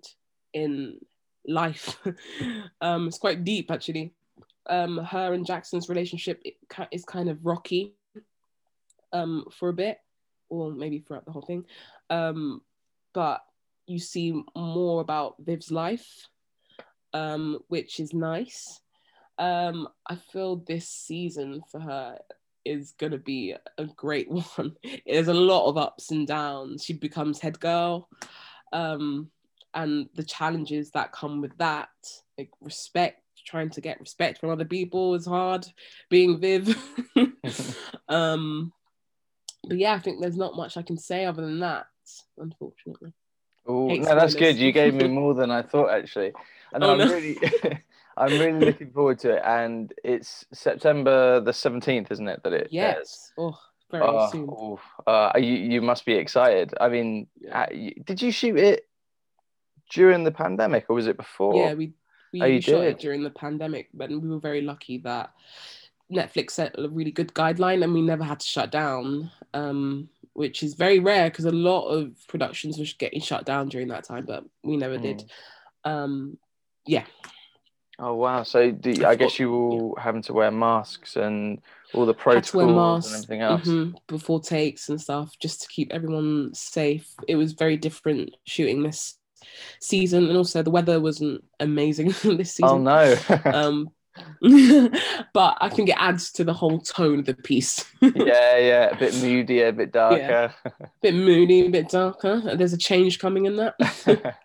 in 0.54 1.00
life? 1.48 1.98
um, 2.82 3.08
it's 3.08 3.18
quite 3.18 3.44
deep 3.44 3.72
actually. 3.72 4.14
Um, 4.70 4.98
her 4.98 5.34
and 5.34 5.46
Jackson's 5.46 5.88
relationship 5.88 6.44
is 6.92 7.06
kind 7.06 7.30
of 7.30 7.46
rocky 7.46 7.94
um 9.14 9.46
for 9.58 9.70
a 9.70 9.74
bit, 9.74 10.00
or 10.50 10.72
maybe 10.74 11.00
throughout 11.00 11.26
the 11.26 11.32
whole 11.32 11.42
thing. 11.42 11.64
Um, 12.10 12.62
but 13.14 13.42
you 13.88 14.00
see 14.00 14.44
more 14.56 15.02
about 15.02 15.36
Viv's 15.40 15.72
life, 15.72 16.28
um, 17.14 17.60
which 17.70 18.00
is 18.00 18.14
nice. 18.14 18.82
Um, 19.40 19.88
I 20.08 20.18
feel 20.32 20.58
this 20.58 20.90
season 20.90 21.62
for 21.72 21.80
her 21.80 22.18
is 22.66 22.94
gonna 23.00 23.18
be 23.18 23.56
a 23.78 23.86
great 23.86 24.30
one. 24.56 24.76
There's 25.06 25.30
a 25.30 25.34
lot 25.34 25.70
of 25.70 25.78
ups 25.78 26.12
and 26.12 26.28
downs. 26.28 26.84
She 26.84 26.94
becomes 26.94 27.40
head 27.40 27.60
girl, 27.60 28.10
um, 28.74 29.32
and 29.74 30.10
the 30.16 30.24
challenges 30.24 30.92
that 30.92 31.14
come 31.14 31.42
with 31.42 31.58
that, 31.58 31.90
like 32.38 32.50
respect, 32.62 33.22
trying 33.46 33.70
to 33.70 33.82
get 33.82 34.00
respect 34.00 34.40
from 34.40 34.50
other 34.50 34.66
people 34.66 35.16
is 35.16 35.26
hard. 35.26 35.66
Being 36.10 36.40
Viv, 36.40 36.78
um, 38.10 38.74
but 39.64 39.78
yeah, 39.78 39.94
I 39.94 40.00
think 40.00 40.20
there's 40.20 40.38
not 40.38 40.56
much 40.56 40.78
I 40.78 40.82
can 40.82 40.98
say 40.98 41.26
other 41.26 41.44
than 41.44 41.60
that, 41.60 41.86
unfortunately. 42.38 43.14
Oh 43.68 43.88
no, 43.96 44.16
that's 44.16 44.34
good. 44.36 44.58
You 44.58 44.72
gave 44.72 44.94
me 44.94 45.08
more 45.08 45.34
than 45.34 45.52
I 45.52 45.62
thought 45.62 45.90
actually, 45.90 46.32
and 46.74 46.84
Oh, 46.84 46.92
I'm 46.92 46.98
no. 47.00 47.06
really, 47.12 47.38
I'm 48.18 48.38
really 48.38 48.62
looking 48.66 48.92
forward 48.92 49.20
to 49.20 49.36
it. 49.36 49.42
And 49.46 49.94
it's 50.04 50.46
September 50.54 51.40
the 51.42 51.54
seventeenth, 51.54 52.12
isn't 52.12 52.28
it? 52.28 52.42
That 52.44 52.54
it 52.54 52.62
airs? 52.62 52.70
Yes. 52.72 53.32
Oh, 53.38 53.58
very 53.92 54.04
Oh, 54.08 54.30
soon. 54.32 54.50
oof. 54.50 54.80
Uh, 55.06 55.32
you 55.38 55.54
you 55.56 55.82
must 55.82 56.06
be 56.06 56.14
excited. 56.14 56.74
I 56.80 56.90
mean, 56.90 57.28
Yeah. 57.40 57.62
uh, 57.62 57.66
did 58.06 58.22
you 58.22 58.32
shoot 58.32 58.58
it 58.58 58.88
during 59.92 60.24
the 60.24 60.32
pandemic 60.32 60.86
or 60.90 60.96
was 60.96 61.08
it 61.08 61.18
before? 61.18 61.56
Yeah, 61.56 61.74
we 61.74 61.94
we 62.34 62.42
Oh, 62.42 62.60
shot 62.60 62.82
did? 62.84 62.96
it 62.96 63.00
during 63.00 63.24
the 63.24 63.30
pandemic, 63.30 63.90
but 63.94 64.10
we 64.10 64.18
were 64.18 64.40
very 64.40 64.62
lucky 64.62 64.98
that 65.00 65.32
Netflix 66.12 66.52
set 66.52 66.78
a 66.78 66.88
really 66.90 67.12
good 67.12 67.34
guideline 67.34 67.84
and 67.84 67.94
we 67.94 68.02
never 68.02 68.24
had 68.24 68.40
to 68.40 68.46
shut 68.46 68.72
down, 68.72 69.30
um, 69.54 70.10
which 70.38 70.62
is 70.62 70.76
very 70.76 71.00
rare 71.00 71.32
because 71.32 71.46
a 71.46 71.52
lot 71.52 71.88
of 71.88 72.12
productions 72.28 72.78
were 72.78 72.86
getting 73.00 73.20
shut 73.20 73.44
down 73.44 73.70
during 73.70 73.88
that 73.88 74.04
time, 74.04 74.24
but 74.24 74.44
we 74.64 74.78
never 74.78 75.00
did. 75.00 75.24
Mm. 75.84 75.92
Um, 75.92 76.38
yeah, 76.86 77.06
Oh 78.00 78.14
wow! 78.14 78.44
So 78.44 78.70
do, 78.70 79.04
I 79.04 79.16
guess 79.16 79.40
you 79.40 79.52
were 79.52 80.00
having 80.00 80.22
to 80.24 80.34
wear 80.34 80.52
masks 80.52 81.16
and 81.16 81.60
all 81.96 82.06
the 82.06 82.14
protocols 82.14 83.08
and 83.08 83.16
everything 83.16 83.42
else. 83.42 83.68
mhm, 83.68 83.96
before 84.08 84.40
takes 84.40 84.90
and 84.90 85.02
stuff 85.02 85.34
just 85.40 85.64
to 85.64 85.68
keep 85.70 85.92
everyone 85.92 86.54
safe. 86.54 87.12
It 87.28 87.38
was 87.38 87.54
very 87.54 87.76
different 87.76 88.36
shooting 88.46 88.84
this 88.84 89.18
season, 89.80 90.28
and 90.28 90.38
also 90.38 90.62
the 90.62 90.70
weather 90.70 91.00
wasn't 91.00 91.44
amazing 91.60 92.10
this 92.24 92.54
season. 92.54 92.70
Oh 92.70 92.78
no! 92.78 93.18
um 93.46 93.90
but 95.34 95.58
I 95.60 95.70
think 95.70 95.90
it 95.90 95.96
adds 95.98 96.32
to 96.34 96.44
the 96.44 96.54
whole 96.54 96.80
tone 96.80 97.20
of 97.20 97.26
the 97.26 97.34
piece. 97.34 97.86
yeah, 98.02 98.58
yeah, 98.58 98.90
a 98.90 98.96
bit 98.98 99.14
moodier, 99.16 99.68
a 99.68 99.74
bit 99.74 99.92
darker. 99.92 100.54
A 100.66 100.74
bit 101.02 101.14
moody, 101.16 101.66
a 101.66 101.70
bit 101.70 101.90
darker. 101.90 102.42
There's 102.56 102.74
a 102.74 102.78
change 102.78 103.20
coming 103.20 103.46
in 103.46 103.56
that. 103.58 103.76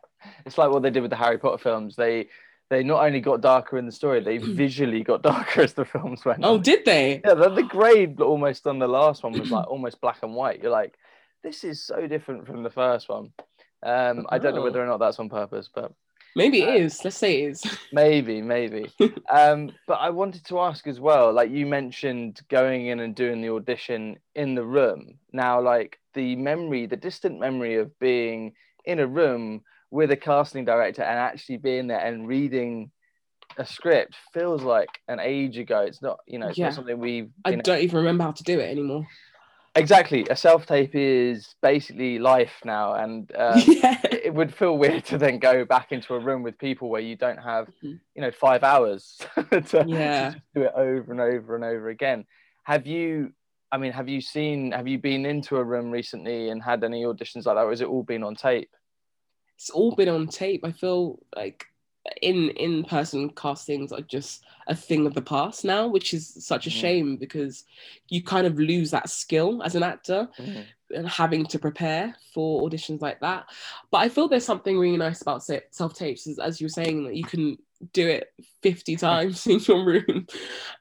it's 0.47 0.59
like 0.59 0.71
what 0.71 0.83
they 0.83 0.91
did 0.91 1.03
with 1.03 1.11
the 1.11 1.17
Harry 1.17 1.39
Potter 1.39 1.59
films. 1.59 1.97
They 1.97 2.29
they 2.71 2.83
not 2.83 3.05
only 3.05 3.21
got 3.21 3.43
darker 3.43 3.77
in 3.77 3.85
the 3.87 3.93
story, 3.93 4.21
they 4.21 4.39
visually 4.39 5.03
got 5.03 5.23
darker 5.23 5.61
as 5.63 5.75
the 5.75 5.85
films 5.85 6.25
went. 6.25 6.41
oh, 6.45 6.55
on. 6.55 6.63
did 6.63 6.85
they? 6.85 7.21
yeah, 7.25 7.35
the, 7.35 7.51
the 7.51 7.63
grade 7.63 8.21
almost 8.21 8.67
on 8.67 8.79
the 8.79 8.89
last 8.89 9.23
one 9.23 9.39
was 9.39 9.51
like 9.51 9.69
almost 9.69 10.01
black 10.01 10.19
and 10.23 10.35
white. 10.35 10.63
You're 10.63 10.73
like, 10.73 10.95
this 11.43 11.65
is 11.65 11.83
so 11.85 12.07
different 12.07 12.47
from 12.47 12.63
the 12.63 12.71
first 12.71 13.09
one. 13.09 13.33
Um, 13.85 14.27
I 14.31 14.39
don't 14.39 14.55
know 14.55 14.61
Oh. 14.61 14.65
whether 14.65 14.83
or 14.83 14.87
not 14.87 14.99
that's 15.01 15.19
on 15.19 15.29
purpose, 15.29 15.69
but 15.75 15.93
Maybe 16.35 16.63
Uh, 16.63 16.69
it 16.69 16.83
is. 16.83 17.05
Let's 17.05 17.17
say 17.19 17.43
it 17.43 17.51
is. 17.51 17.79
maybe, 17.93 18.41
maybe. 18.43 18.91
um, 19.31 19.71
but 19.87 19.95
I 20.01 20.11
wanted 20.11 20.45
to 20.47 20.61
ask 20.61 20.87
as 20.87 20.99
well, 21.01 21.33
like 21.33 21.51
you 21.51 21.67
mentioned 21.67 22.41
going 22.49 22.87
in 22.87 23.01
and 23.01 23.15
doing 23.15 23.41
the 23.43 23.51
audition 23.51 24.19
in 24.35 24.55
the 24.55 24.65
room. 24.65 25.19
Now, 25.33 25.61
like 25.61 25.99
the 26.15 26.37
memory, 26.37 26.87
the 26.87 26.97
distant 26.97 27.39
memory 27.41 27.77
of 27.77 27.99
being 27.99 28.55
in 28.85 28.99
a 28.99 29.07
room 29.07 29.63
with 29.91 30.11
a 30.11 30.17
casting 30.17 30.65
director 30.65 31.03
and 31.03 31.19
actually 31.19 31.59
being 31.59 31.87
there 31.89 32.01
and 32.01 32.27
reading 32.27 32.91
a 33.59 33.67
script 33.67 34.17
feels 34.33 34.63
like 34.63 34.89
an 35.09 35.21
age 35.21 35.59
ago. 35.59 35.81
It's 35.81 36.01
not, 36.01 36.21
you 36.27 36.39
know, 36.39 36.49
it's 36.49 36.57
Yeah. 36.59 36.67
not 36.67 36.75
something 36.75 36.99
we've 36.99 37.31
I 37.45 37.51
been 37.51 37.61
don't 37.61 37.81
even 37.83 37.99
remember 37.99 38.25
how 38.25 38.33
to 38.33 38.43
do 38.43 38.59
it 38.59 38.71
anymore. 38.71 39.07
exactly. 39.75 40.27
A 40.31 40.37
self 40.37 40.65
tape 40.67 40.93
is 40.95 41.55
basically 41.61 42.19
life 42.19 42.55
now, 42.65 42.95
and 42.95 43.31
um, 43.37 43.63
yeah. 43.67 44.01
It 44.25 44.35
would 44.35 44.55
feel 44.55 44.77
weird 44.79 45.05
to 45.07 45.19
then 45.19 45.39
go 45.39 45.65
back 45.65 45.93
into 45.93 46.15
a 46.15 46.19
room 46.21 46.43
with 46.43 46.59
people 46.59 46.89
where 46.89 47.01
you 47.01 47.17
don't 47.17 47.39
have, 47.39 47.69
Mhm. 47.83 48.01
you 48.15 48.23
know, 48.23 48.31
five 48.31 48.63
hours 48.63 49.19
to, 49.37 49.85
Yeah. 49.87 50.29
to 50.29 50.33
just 50.33 50.45
do 50.55 50.63
it 50.63 50.73
over 50.75 51.13
and 51.13 51.21
over 51.21 51.55
and 51.55 51.65
over 51.65 51.89
again. 51.89 52.25
Have 52.65 52.87
you? 52.87 53.33
I 53.71 53.79
mean, 53.79 53.93
have 53.93 54.09
you 54.09 54.21
seen? 54.21 54.73
Have 54.73 54.87
you 54.87 54.99
been 54.99 55.25
into 55.25 55.57
a 55.57 55.65
room 55.65 55.91
recently 55.91 56.51
and 56.51 56.63
had 56.63 56.85
any 56.85 57.05
auditions 57.05 57.47
like 57.47 57.57
that, 57.57 57.65
or 57.65 57.71
has 57.71 57.81
it 57.81 57.89
all 57.89 58.03
been 58.03 58.23
on 58.23 58.35
tape? 58.35 58.71
It's 59.57 59.71
all 59.71 59.95
been 59.95 60.09
on 60.09 60.27
tape. 60.27 60.65
I 60.65 60.73
feel 60.73 61.19
like 61.35 61.65
in 62.21 62.51
in 62.51 62.85
person 62.85 63.31
castings 63.31 63.93
are 63.93 64.01
just 64.03 64.45
a 64.67 64.75
thing 64.75 65.07
of 65.07 65.15
the 65.15 65.23
past 65.23 65.65
now, 65.65 65.87
which 65.87 66.13
is 66.13 66.45
such 66.45 66.67
a 66.67 66.71
Mhm. 66.71 66.73
shame 66.83 67.17
because 67.17 67.65
you 68.09 68.23
kind 68.23 68.47
of 68.47 68.59
lose 68.59 68.91
that 68.91 69.09
skill 69.09 69.63
as 69.63 69.75
an 69.75 69.83
actor. 69.83 70.29
and 70.39 70.67
having 71.07 71.47
to 71.47 71.59
prepare 71.59 72.15
for 72.35 72.69
auditions 72.69 73.01
like 73.01 73.21
that. 73.21 73.47
But 73.91 73.99
I 73.99 74.09
feel 74.09 74.29
there's 74.29 74.45
something 74.45 74.79
really 74.79 74.97
nice 74.97 75.23
about 75.23 75.45
self 75.45 75.95
tapes, 75.95 76.27
as, 76.27 76.39
as 76.39 76.61
you 76.61 76.67
were 76.67 76.71
saying, 76.71 77.05
that 77.05 77.17
you 77.17 77.25
can 77.25 77.59
do 77.93 78.09
it 78.09 78.33
50 78.63 78.97
times 78.97 79.47
in 79.47 79.61
your 79.61 79.85
room 79.85 80.27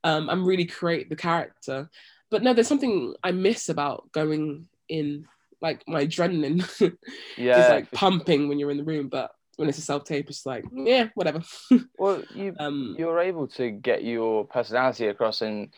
um, 0.03 0.29
and 0.29 0.45
really 0.45 0.65
create 0.65 1.09
the 1.09 1.15
character. 1.15 1.89
But 2.29 2.43
no, 2.43 2.53
there's 2.53 2.67
something 2.67 3.13
I 3.23 3.31
miss 3.31 3.69
about 3.69 4.11
going 4.11 4.67
in, 4.87 5.25
like 5.61 5.83
my 5.87 6.05
adrenaline 6.05 6.67
Yeah, 7.37 7.59
is 7.59 7.69
like 7.69 7.91
pumping 7.91 8.47
when 8.47 8.57
you're 8.59 8.71
in 8.71 8.77
the 8.77 8.83
room. 8.83 9.09
But 9.09 9.31
when 9.57 9.69
it's 9.69 9.77
a 9.77 9.81
self 9.81 10.05
tape, 10.05 10.29
it's 10.29 10.45
like, 10.45 10.65
yeah, 10.71 11.09
whatever. 11.15 11.41
Well, 11.97 12.23
you 12.33 12.55
um, 12.59 12.95
you're 12.97 13.19
able 13.19 13.47
to 13.49 13.69
get 13.69 14.03
your 14.03 14.45
personality 14.45 15.07
across 15.07 15.41
and 15.41 15.71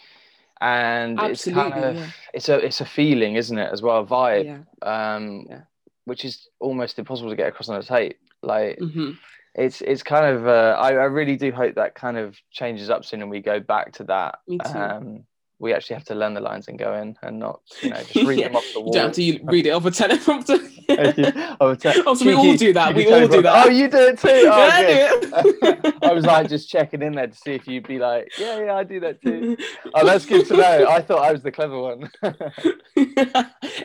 and 0.62 1.20
it's 1.20 1.46
kind 1.46 1.74
of 1.74 1.96
yeah. 1.96 2.08
it's 2.34 2.50
a 2.50 2.58
it's 2.58 2.82
a 2.82 2.86
feeling, 2.86 3.36
isn't 3.36 3.58
it, 3.58 3.72
as 3.72 3.82
well, 3.82 4.02
a 4.02 4.06
vibe. 4.06 4.46
yeah. 4.46 5.16
um, 5.16 5.46
Yeah. 5.50 5.62
which 6.06 6.26
is 6.26 6.48
almost 6.60 7.00
impossible 7.00 7.30
to 7.30 7.36
get 7.36 7.48
across 7.48 7.70
on 7.70 7.80
a 7.80 7.84
tape. 7.84 8.18
Like 8.42 8.80
hmm 8.80 9.12
it's 9.56 9.82
it's 9.82 10.02
kind 10.02 10.26
of 10.26 10.48
uh, 10.48 10.76
I, 10.80 10.90
I 10.90 11.06
really 11.06 11.36
do 11.36 11.52
hope 11.52 11.76
that 11.76 11.94
kind 11.94 12.18
of 12.18 12.36
changes 12.52 12.90
up 12.90 13.06
soon 13.06 13.22
and 13.22 13.30
we 13.30 13.40
go 13.40 13.60
back 13.60 13.94
to 13.94 14.04
that. 14.06 14.40
Me 14.48 14.58
too. 14.58 14.80
Um, 14.80 15.24
we 15.64 15.74
actually 15.74 15.96
have 15.96 16.04
to 16.04 16.16
learn 16.16 16.34
the 16.34 16.42
lines 16.42 16.68
and 16.68 16.78
go 16.78 16.94
in 17.02 17.16
and 17.24 17.40
not 17.40 17.62
you 17.82 17.90
know 17.90 18.02
just 18.04 18.16
read 18.28 18.40
Yeah. 18.40 18.48
them 18.50 18.58
off 18.58 18.66
the 18.74 18.80
You 18.80 18.84
wall. 18.86 18.94
don't 18.94 19.04
have 19.06 19.12
to 19.14 19.24
you 19.24 19.40
read 19.46 19.66
it 19.66 19.72
off 19.72 19.86
a 19.86 19.92
teleprompter. 19.92 20.60
Yeah, 20.90 21.56
I 21.62 22.04
Oh, 22.06 22.14
so 22.14 22.26
we 22.26 22.34
all 22.34 22.56
do 22.58 22.74
that. 22.74 22.94
We 22.94 23.08
all 23.12 23.26
do 23.28 23.42
that. 23.42 23.66
Oh, 23.66 23.70
you 23.70 23.88
do 23.88 23.98
it 24.12 24.20
too. 24.20 24.28
Yeah, 24.44 24.52
Oh, 24.54 24.70
I 24.72 24.82
do 24.84 25.68
it. 25.88 25.96
I 26.04 26.12
was 26.12 26.26
like 26.26 26.50
just 26.50 26.70
checking 26.70 27.02
in 27.02 27.14
there 27.14 27.28
to 27.28 27.36
see 27.44 27.52
if 27.54 27.66
you'd 27.70 27.88
be 27.88 28.00
like, 28.00 28.28
yeah, 28.38 28.66
yeah, 28.66 28.76
I 28.76 28.84
do 28.84 29.00
that 29.00 29.22
too. 29.22 29.56
Oh, 29.96 30.06
that's 30.06 30.26
good 30.26 30.46
to 30.48 30.58
know. 30.58 30.88
I 30.90 31.02
thought 31.02 31.24
I 31.24 31.32
was 31.32 31.42
the 31.42 31.52
clever 31.54 31.80
one. 31.80 32.12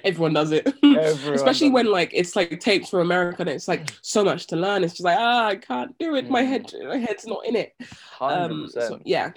Everyone 0.05 0.33
does 0.35 0.51
it. 0.53 0.67
Everyone 0.83 1.35
Especially 1.35 1.69
does 1.69 1.75
when 1.75 1.87
like 1.87 2.11
it's 2.13 2.35
like 2.37 2.59
tapes 2.61 2.89
for 2.91 3.01
America 3.01 3.43
and 3.43 3.49
it's 3.51 3.69
like 3.69 3.91
so 4.03 4.25
much 4.25 4.47
to 4.49 4.57
learn. 4.57 4.83
It's 4.85 4.95
just 4.95 5.05
like, 5.05 5.19
ah, 5.19 5.47
I 5.47 5.57
can't 5.57 5.97
do 5.99 6.15
it. 6.17 6.29
My 6.29 6.43
head 6.43 6.73
my 6.89 6.97
head's 6.99 7.27
not 7.27 7.47
in 7.47 7.55
it. 7.57 7.75
Um 8.21 8.69
so 8.69 8.99
yeah, 9.05 9.31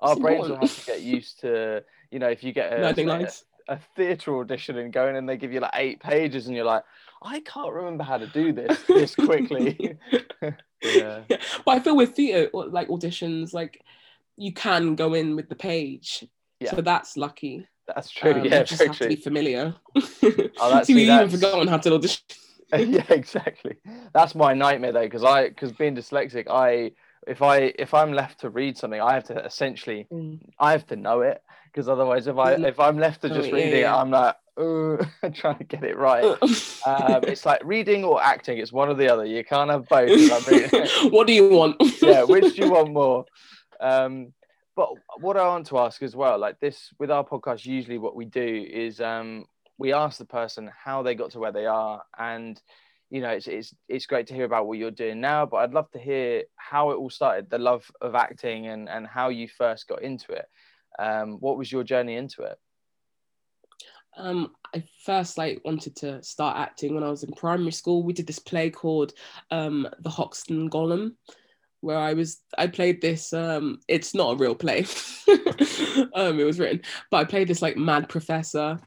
Our 0.00 0.16
brains 0.16 0.48
will 0.48 0.56
have 0.58 0.80
to 0.80 0.86
get 0.86 1.00
used 1.02 1.40
to, 1.40 1.84
you 2.10 2.18
know, 2.18 2.28
if 2.28 2.42
you 2.44 2.52
get 2.52 2.72
a, 2.72 2.94
say, 2.94 3.28
a 3.68 3.78
theatre 3.96 4.36
audition 4.38 4.76
and 4.78 4.92
going 4.92 5.16
and 5.16 5.28
they 5.28 5.36
give 5.36 5.52
you 5.52 5.60
like 5.60 5.70
eight 5.74 6.00
pages 6.00 6.46
and 6.46 6.54
you're 6.56 6.64
like, 6.64 6.84
I 7.22 7.40
can't 7.40 7.72
remember 7.72 8.04
how 8.04 8.18
to 8.18 8.26
do 8.26 8.52
this 8.52 8.82
this 8.86 9.14
quickly. 9.28 9.96
yeah. 10.82 11.22
But 11.28 11.68
I 11.68 11.80
feel 11.80 11.96
with 11.96 12.14
theatre 12.14 12.50
like 12.52 12.88
auditions, 12.88 13.54
like 13.54 13.82
you 14.36 14.52
can 14.52 14.94
go 14.94 15.14
in 15.14 15.36
with 15.36 15.48
the 15.48 15.54
page. 15.54 16.24
Yeah. 16.60 16.70
So 16.72 16.82
that's 16.82 17.16
lucky. 17.16 17.66
That's 17.86 18.10
true. 18.10 18.32
Um, 18.32 18.44
yeah, 18.44 18.60
you 18.60 18.64
just 18.64 18.82
have 18.82 18.98
to 18.98 19.08
be 19.08 19.16
familiar. 19.16 19.74
Oh, 20.60 20.68
that's- 20.70 20.86
See, 20.86 20.94
we 20.94 21.00
see, 21.00 21.04
even 21.06 21.16
that's- 21.16 21.32
forgotten 21.32 21.68
how 21.68 21.78
to 21.78 21.94
audition. 21.94 22.22
yeah, 22.72 23.04
exactly. 23.10 23.76
That's 24.12 24.34
my 24.34 24.54
nightmare 24.54 24.92
though, 24.92 25.02
because 25.02 25.24
I 25.24 25.48
because 25.48 25.72
being 25.72 25.94
dyslexic, 25.96 26.46
I 26.50 26.92
if 27.26 27.42
I 27.42 27.72
if 27.78 27.94
I'm 27.94 28.12
left 28.12 28.40
to 28.40 28.50
read 28.50 28.76
something, 28.76 29.00
I 29.00 29.14
have 29.14 29.24
to 29.24 29.44
essentially 29.44 30.06
I 30.58 30.72
have 30.72 30.86
to 30.88 30.96
know 30.96 31.20
it 31.22 31.42
because 31.66 31.88
otherwise, 31.88 32.26
if 32.26 32.36
I 32.38 32.56
Mhm. 32.56 32.66
if 32.68 32.78
I'm 32.80 32.98
left 32.98 33.22
to 33.22 33.30
Oh, 33.30 33.34
just 33.34 33.48
yeah, 33.48 33.54
reading 33.56 33.80
yeah. 33.80 33.94
it, 33.94 34.00
I'm 34.00 34.10
like, 34.10 34.36
trying 35.34 35.58
to 35.58 35.64
get 35.64 35.82
it 35.84 35.96
right. 35.96 36.24
um, 36.86 37.24
it's 37.24 37.44
like 37.44 37.60
reading 37.64 38.04
or 38.04 38.22
acting. 38.22 38.58
It's 38.58 38.72
one 38.72 38.88
or 38.88 38.94
the 38.94 39.08
other. 39.12 39.24
You 39.24 39.44
can't 39.44 39.70
have 39.70 39.88
both. 39.88 40.10
What 41.10 41.26
do 41.26 41.32
you 41.32 41.48
want? 41.48 41.76
yeah, 42.02 42.22
which 42.22 42.54
do 42.54 42.62
you 42.62 42.70
want 42.70 42.92
more? 42.92 43.24
Um, 43.80 44.32
but 44.76 44.88
what 45.18 45.36
I 45.36 45.46
want 45.46 45.66
to 45.68 45.78
ask 45.78 46.02
as 46.02 46.14
well, 46.16 46.38
like 46.38 46.58
this 46.60 46.90
with 46.98 47.10
our 47.10 47.24
podcast, 47.24 47.64
usually 47.64 47.98
what 47.98 48.16
we 48.16 48.24
do 48.24 48.66
is 48.70 49.00
um, 49.00 49.46
we 49.78 49.92
ask 49.92 50.18
the 50.18 50.24
person 50.24 50.70
how 50.84 51.02
they 51.02 51.14
got 51.14 51.30
to 51.32 51.38
where 51.40 51.52
they 51.52 51.66
are, 51.66 52.02
and 52.18 52.60
you 53.14 53.20
know, 53.20 53.30
it's 53.30 53.46
it's 53.46 53.72
it's 53.88 54.06
great 54.06 54.26
to 54.26 54.34
hear 54.34 54.44
about 54.44 54.66
what 54.66 54.76
you're 54.76 54.90
doing 54.90 55.20
now, 55.20 55.46
but 55.46 55.58
I'd 55.58 55.72
love 55.72 55.88
to 55.92 56.00
hear 56.00 56.42
how 56.56 56.90
it 56.90 56.96
all 56.96 57.10
started, 57.10 57.48
the 57.48 57.58
love 57.58 57.88
of 58.00 58.16
acting, 58.16 58.66
and 58.66 58.88
and 58.88 59.06
how 59.06 59.28
you 59.28 59.46
first 59.46 59.86
got 59.86 60.02
into 60.02 60.32
it. 60.32 60.46
Um, 60.98 61.34
what 61.34 61.56
was 61.56 61.70
your 61.70 61.84
journey 61.84 62.16
into 62.16 62.42
it? 62.42 62.58
Um, 64.16 64.50
I 64.74 64.82
first 65.04 65.38
like 65.38 65.62
wanted 65.64 65.94
to 65.98 66.24
start 66.24 66.56
acting 66.56 66.92
when 66.92 67.04
I 67.04 67.08
was 67.08 67.22
in 67.22 67.30
primary 67.34 67.70
school. 67.70 68.02
We 68.02 68.14
did 68.14 68.26
this 68.26 68.40
play 68.40 68.70
called 68.70 69.12
um, 69.52 69.88
The 70.00 70.10
Hoxton 70.10 70.68
Golem, 70.68 71.12
where 71.82 71.98
I 71.98 72.14
was 72.14 72.40
I 72.58 72.66
played 72.66 73.00
this. 73.00 73.32
Um, 73.32 73.78
it's 73.86 74.12
not 74.16 74.32
a 74.32 74.36
real 74.36 74.56
play. 74.56 74.86
um, 76.16 76.40
it 76.40 76.44
was 76.44 76.58
written, 76.58 76.82
but 77.12 77.18
I 77.18 77.24
played 77.26 77.46
this 77.46 77.62
like 77.62 77.76
mad 77.76 78.08
professor, 78.08 78.80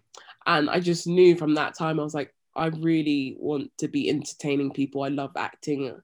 and 0.45 0.69
I 0.69 0.81
just 0.81 1.07
knew 1.07 1.37
from 1.37 1.55
that 1.55 1.77
time 1.77 1.97
I 1.97 2.03
was 2.03 2.13
like, 2.13 2.33
I 2.57 2.67
really 2.67 3.37
want 3.39 3.71
to 3.77 3.87
be 3.87 4.09
entertaining 4.09 4.71
people. 4.71 5.03
I 5.03 5.09
love 5.09 5.31
acting. 5.37 6.01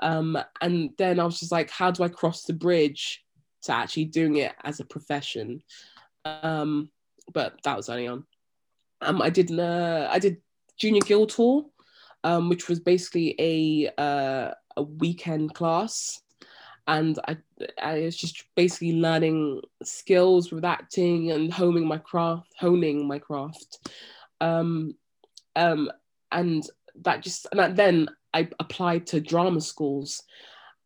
Um, 0.00 0.38
and 0.60 0.90
then 0.96 1.20
I 1.20 1.24
was 1.24 1.38
just 1.38 1.52
like, 1.52 1.70
how 1.70 1.90
do 1.90 2.02
I 2.02 2.08
cross 2.08 2.44
the 2.44 2.54
bridge 2.54 3.24
to 3.62 3.72
actually 3.72 4.06
doing 4.06 4.36
it 4.36 4.52
as 4.64 4.80
a 4.80 4.84
profession? 4.84 5.62
Um, 6.24 6.90
but 7.32 7.60
that 7.64 7.76
was 7.76 7.90
early 7.90 8.08
on. 8.08 8.24
Um, 9.02 9.22
I 9.22 9.30
did 9.30 9.50
uh, 9.58 10.08
I 10.10 10.18
did 10.18 10.38
Junior 10.76 11.00
Guildhall, 11.00 11.72
um, 12.24 12.48
which 12.48 12.68
was 12.68 12.80
basically 12.80 13.34
a 13.38 13.90
uh, 14.00 14.52
a 14.76 14.82
weekend 14.82 15.54
class, 15.54 16.20
and 16.86 17.18
I 17.26 17.38
I 17.82 18.00
was 18.00 18.16
just 18.16 18.44
basically 18.56 18.92
learning 18.92 19.62
skills 19.82 20.52
with 20.52 20.64
acting 20.64 21.30
and 21.30 21.52
honing 21.52 21.86
my 21.86 21.98
craft, 21.98 22.52
honing 22.58 23.06
my 23.06 23.18
craft, 23.18 23.88
um, 24.40 24.94
um, 25.56 25.90
and 26.32 26.64
that 27.02 27.22
just 27.22 27.46
and 27.52 27.76
then 27.76 28.08
I 28.32 28.48
applied 28.58 29.06
to 29.08 29.20
drama 29.20 29.60
schools 29.60 30.22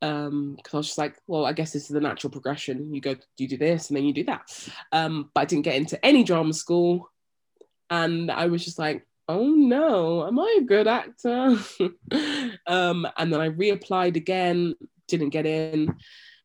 um 0.03 0.55
because 0.57 0.75
I 0.75 0.77
was 0.77 0.87
just 0.87 0.99
like, 0.99 1.17
well, 1.27 1.47
I 1.47 1.53
guess 1.53 1.73
this 1.73 1.85
is 1.85 1.89
the 1.89 2.01
natural 2.01 2.31
progression. 2.31 2.95
You 2.95 3.01
go, 3.01 3.17
you 3.39 3.49
do 3.49 3.57
this, 3.57 3.89
and 3.89 3.97
then 3.97 4.05
you 4.05 4.13
do 4.13 4.25
that. 4.25 4.69
Um, 4.93 5.31
but 5.35 5.43
I 5.43 5.45
didn't 5.47 5.65
get 5.65 5.77
into 5.77 6.05
any 6.05 6.25
drama 6.25 6.53
school, 6.53 7.11
and 7.91 8.31
I 8.31 8.47
was 8.47 8.65
just 8.65 8.79
like, 8.79 9.07
oh 9.29 9.49
no, 9.49 10.27
am 10.27 10.39
I 10.39 10.59
a 10.61 10.65
good 10.65 10.87
actor? 10.87 11.57
um, 12.67 13.07
and 13.17 13.33
then 13.33 13.41
I 13.41 13.49
reapplied 13.51 14.17
again, 14.17 14.75
didn't 15.09 15.31
get 15.31 15.47
in, 15.47 15.95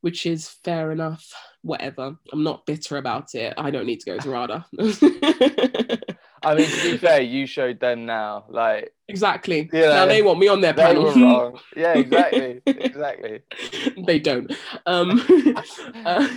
which 0.01 0.25
is 0.25 0.49
fair 0.63 0.91
enough. 0.91 1.25
Whatever. 1.61 2.15
I'm 2.31 2.43
not 2.43 2.65
bitter 2.65 2.97
about 2.97 3.35
it. 3.35 3.53
I 3.57 3.69
don't 3.71 3.85
need 3.85 3.99
to 4.01 4.11
go 4.11 4.17
to 4.17 4.29
RADA. 4.31 4.65
I 6.43 6.55
mean, 6.55 6.69
to 6.69 6.91
be 6.91 6.97
fair, 6.97 7.21
you 7.21 7.45
showed 7.45 7.79
them 7.79 8.05
now. 8.05 8.45
Like 8.49 8.93
exactly. 9.07 9.69
Yeah. 9.71 9.89
Now 9.89 10.05
they 10.05 10.21
want 10.21 10.39
me 10.39 10.47
on 10.47 10.61
their 10.61 10.73
they 10.73 10.83
panel. 10.83 11.03
were 11.03 11.13
wrong. 11.13 11.59
Yeah, 11.75 11.93
exactly, 11.97 12.61
exactly. 12.65 13.41
they 14.05 14.19
don't. 14.19 14.51
Um, 14.85 15.21
uh, 16.05 16.27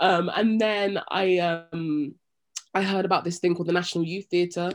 um, 0.00 0.30
and 0.34 0.60
then 0.60 0.98
I 1.08 1.38
um, 1.38 2.14
I 2.74 2.82
heard 2.82 3.04
about 3.04 3.24
this 3.24 3.38
thing 3.38 3.54
called 3.54 3.68
the 3.68 3.72
National 3.72 4.04
Youth 4.04 4.26
Theatre, 4.26 4.72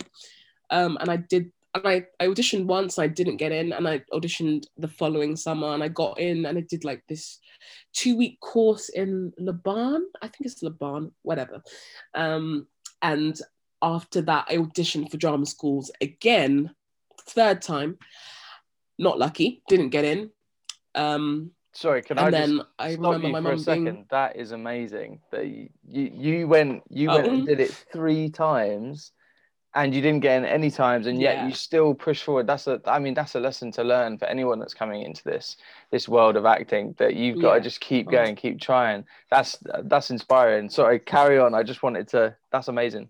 um, 0.70 0.98
and 1.00 1.10
I 1.10 1.18
did. 1.18 1.52
And 1.74 1.88
I, 1.88 2.04
I 2.20 2.28
auditioned 2.28 2.66
once, 2.66 3.00
I 3.00 3.08
didn't 3.08 3.38
get 3.38 3.54
in, 3.54 3.72
and 3.72 3.88
I 3.88 4.02
auditioned 4.12 4.66
the 4.78 4.90
following 4.90 5.38
summer, 5.38 5.74
and 5.74 5.82
I 5.82 5.88
got 5.88 6.20
in, 6.20 6.46
and 6.46 6.58
I 6.58 6.66
did 6.68 6.84
like 6.84 7.02
this 7.08 7.40
two 7.94 8.18
week 8.18 8.42
course 8.42 8.90
in 8.90 9.32
Laban. 9.38 10.06
I 10.22 10.28
think 10.28 10.42
it's 10.42 10.62
Laban, 10.62 11.14
whatever. 11.22 11.64
Um, 12.14 12.68
and 13.02 13.40
after 13.82 14.22
that, 14.24 14.46
I 14.50 14.58
auditioned 14.58 15.10
for 15.12 15.18
drama 15.18 15.46
schools 15.46 15.92
again, 16.02 16.74
third 17.28 17.62
time. 17.62 17.98
Not 19.00 19.18
lucky, 19.18 19.64
didn't 19.68 19.90
get 19.90 20.06
in. 20.06 20.30
Um, 20.96 21.52
Sorry, 21.74 22.02
can 22.02 22.18
I 22.20 22.28
and 22.28 22.36
just 22.36 22.68
I 22.78 22.94
stop 22.96 23.04
remember 23.14 23.28
you 23.28 23.34
my 23.34 23.42
for 23.42 23.52
a 23.54 23.60
second? 23.60 23.84
being 23.86 24.06
That 24.12 24.36
is 24.36 24.52
amazing. 24.52 25.22
That 25.32 25.48
you, 25.48 25.70
you 25.88 26.12
you 26.14 26.48
went 26.48 26.84
you 26.90 27.08
went 27.08 27.28
and 27.28 27.44
Oh. 27.44 27.46
did 27.46 27.62
it 27.62 27.72
three 27.94 28.30
times, 28.30 29.14
and 29.74 29.96
you 29.96 30.02
didn't 30.02 30.20
get 30.20 30.38
in 30.38 30.44
any 30.46 30.70
times, 30.70 31.08
and 31.08 31.20
yet 31.22 31.38
Yeah. 31.38 31.48
you 31.48 31.54
still 31.54 31.94
push 31.94 32.22
forward. 32.24 32.46
That's 32.46 32.68
a 32.68 32.82
I 32.86 33.00
mean 33.00 33.14
that's 33.14 33.36
a 33.36 33.40
lesson 33.40 33.72
to 33.72 33.86
learn 33.86 34.18
for 34.18 34.26
anyone 34.26 34.60
that's 34.60 34.74
coming 34.74 35.02
into 35.04 35.24
this 35.24 35.56
this 35.92 36.10
world 36.10 36.36
of 36.36 36.46
acting. 36.46 36.94
That 36.98 37.16
you've 37.16 37.42
got 37.42 37.54
Yeah. 37.54 37.60
to 37.60 37.64
just 37.64 37.80
keep 37.80 38.12
going, 38.12 38.36
keep 38.36 38.60
trying. 38.60 39.06
That's 39.30 39.58
that's 39.84 40.12
inspiring. 40.12 40.70
Sorry, 40.70 41.00
carry 41.00 41.40
on. 41.40 41.54
I 41.56 41.64
just 41.64 41.84
wanted 41.84 42.10
to. 42.10 42.36
That's 42.52 42.68
amazing. 42.68 43.10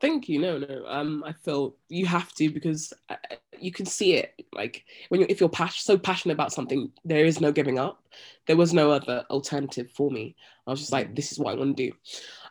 Thank 0.00 0.28
you. 0.28 0.38
No, 0.38 0.58
no. 0.58 0.84
Um, 0.86 1.24
I 1.26 1.32
feel 1.32 1.74
you 1.88 2.06
have 2.06 2.32
to 2.34 2.50
because 2.50 2.92
uh, 3.08 3.16
you 3.58 3.72
can 3.72 3.84
see 3.84 4.14
it. 4.14 4.32
Like 4.52 4.84
when 5.08 5.20
you 5.20 5.26
if 5.28 5.40
you're 5.40 5.48
pas- 5.48 5.80
so 5.80 5.98
passionate 5.98 6.34
about 6.34 6.52
something, 6.52 6.92
there 7.04 7.24
is 7.24 7.40
no 7.40 7.50
giving 7.50 7.78
up. 7.78 8.02
There 8.46 8.56
was 8.56 8.72
no 8.72 8.92
other 8.92 9.24
alternative 9.28 9.90
for 9.90 10.10
me. 10.10 10.36
I 10.66 10.70
was 10.70 10.80
just 10.80 10.92
like, 10.92 11.16
this 11.16 11.32
is 11.32 11.38
what 11.38 11.52
I 11.52 11.58
want 11.58 11.76
to 11.76 11.90
do. 11.90 11.96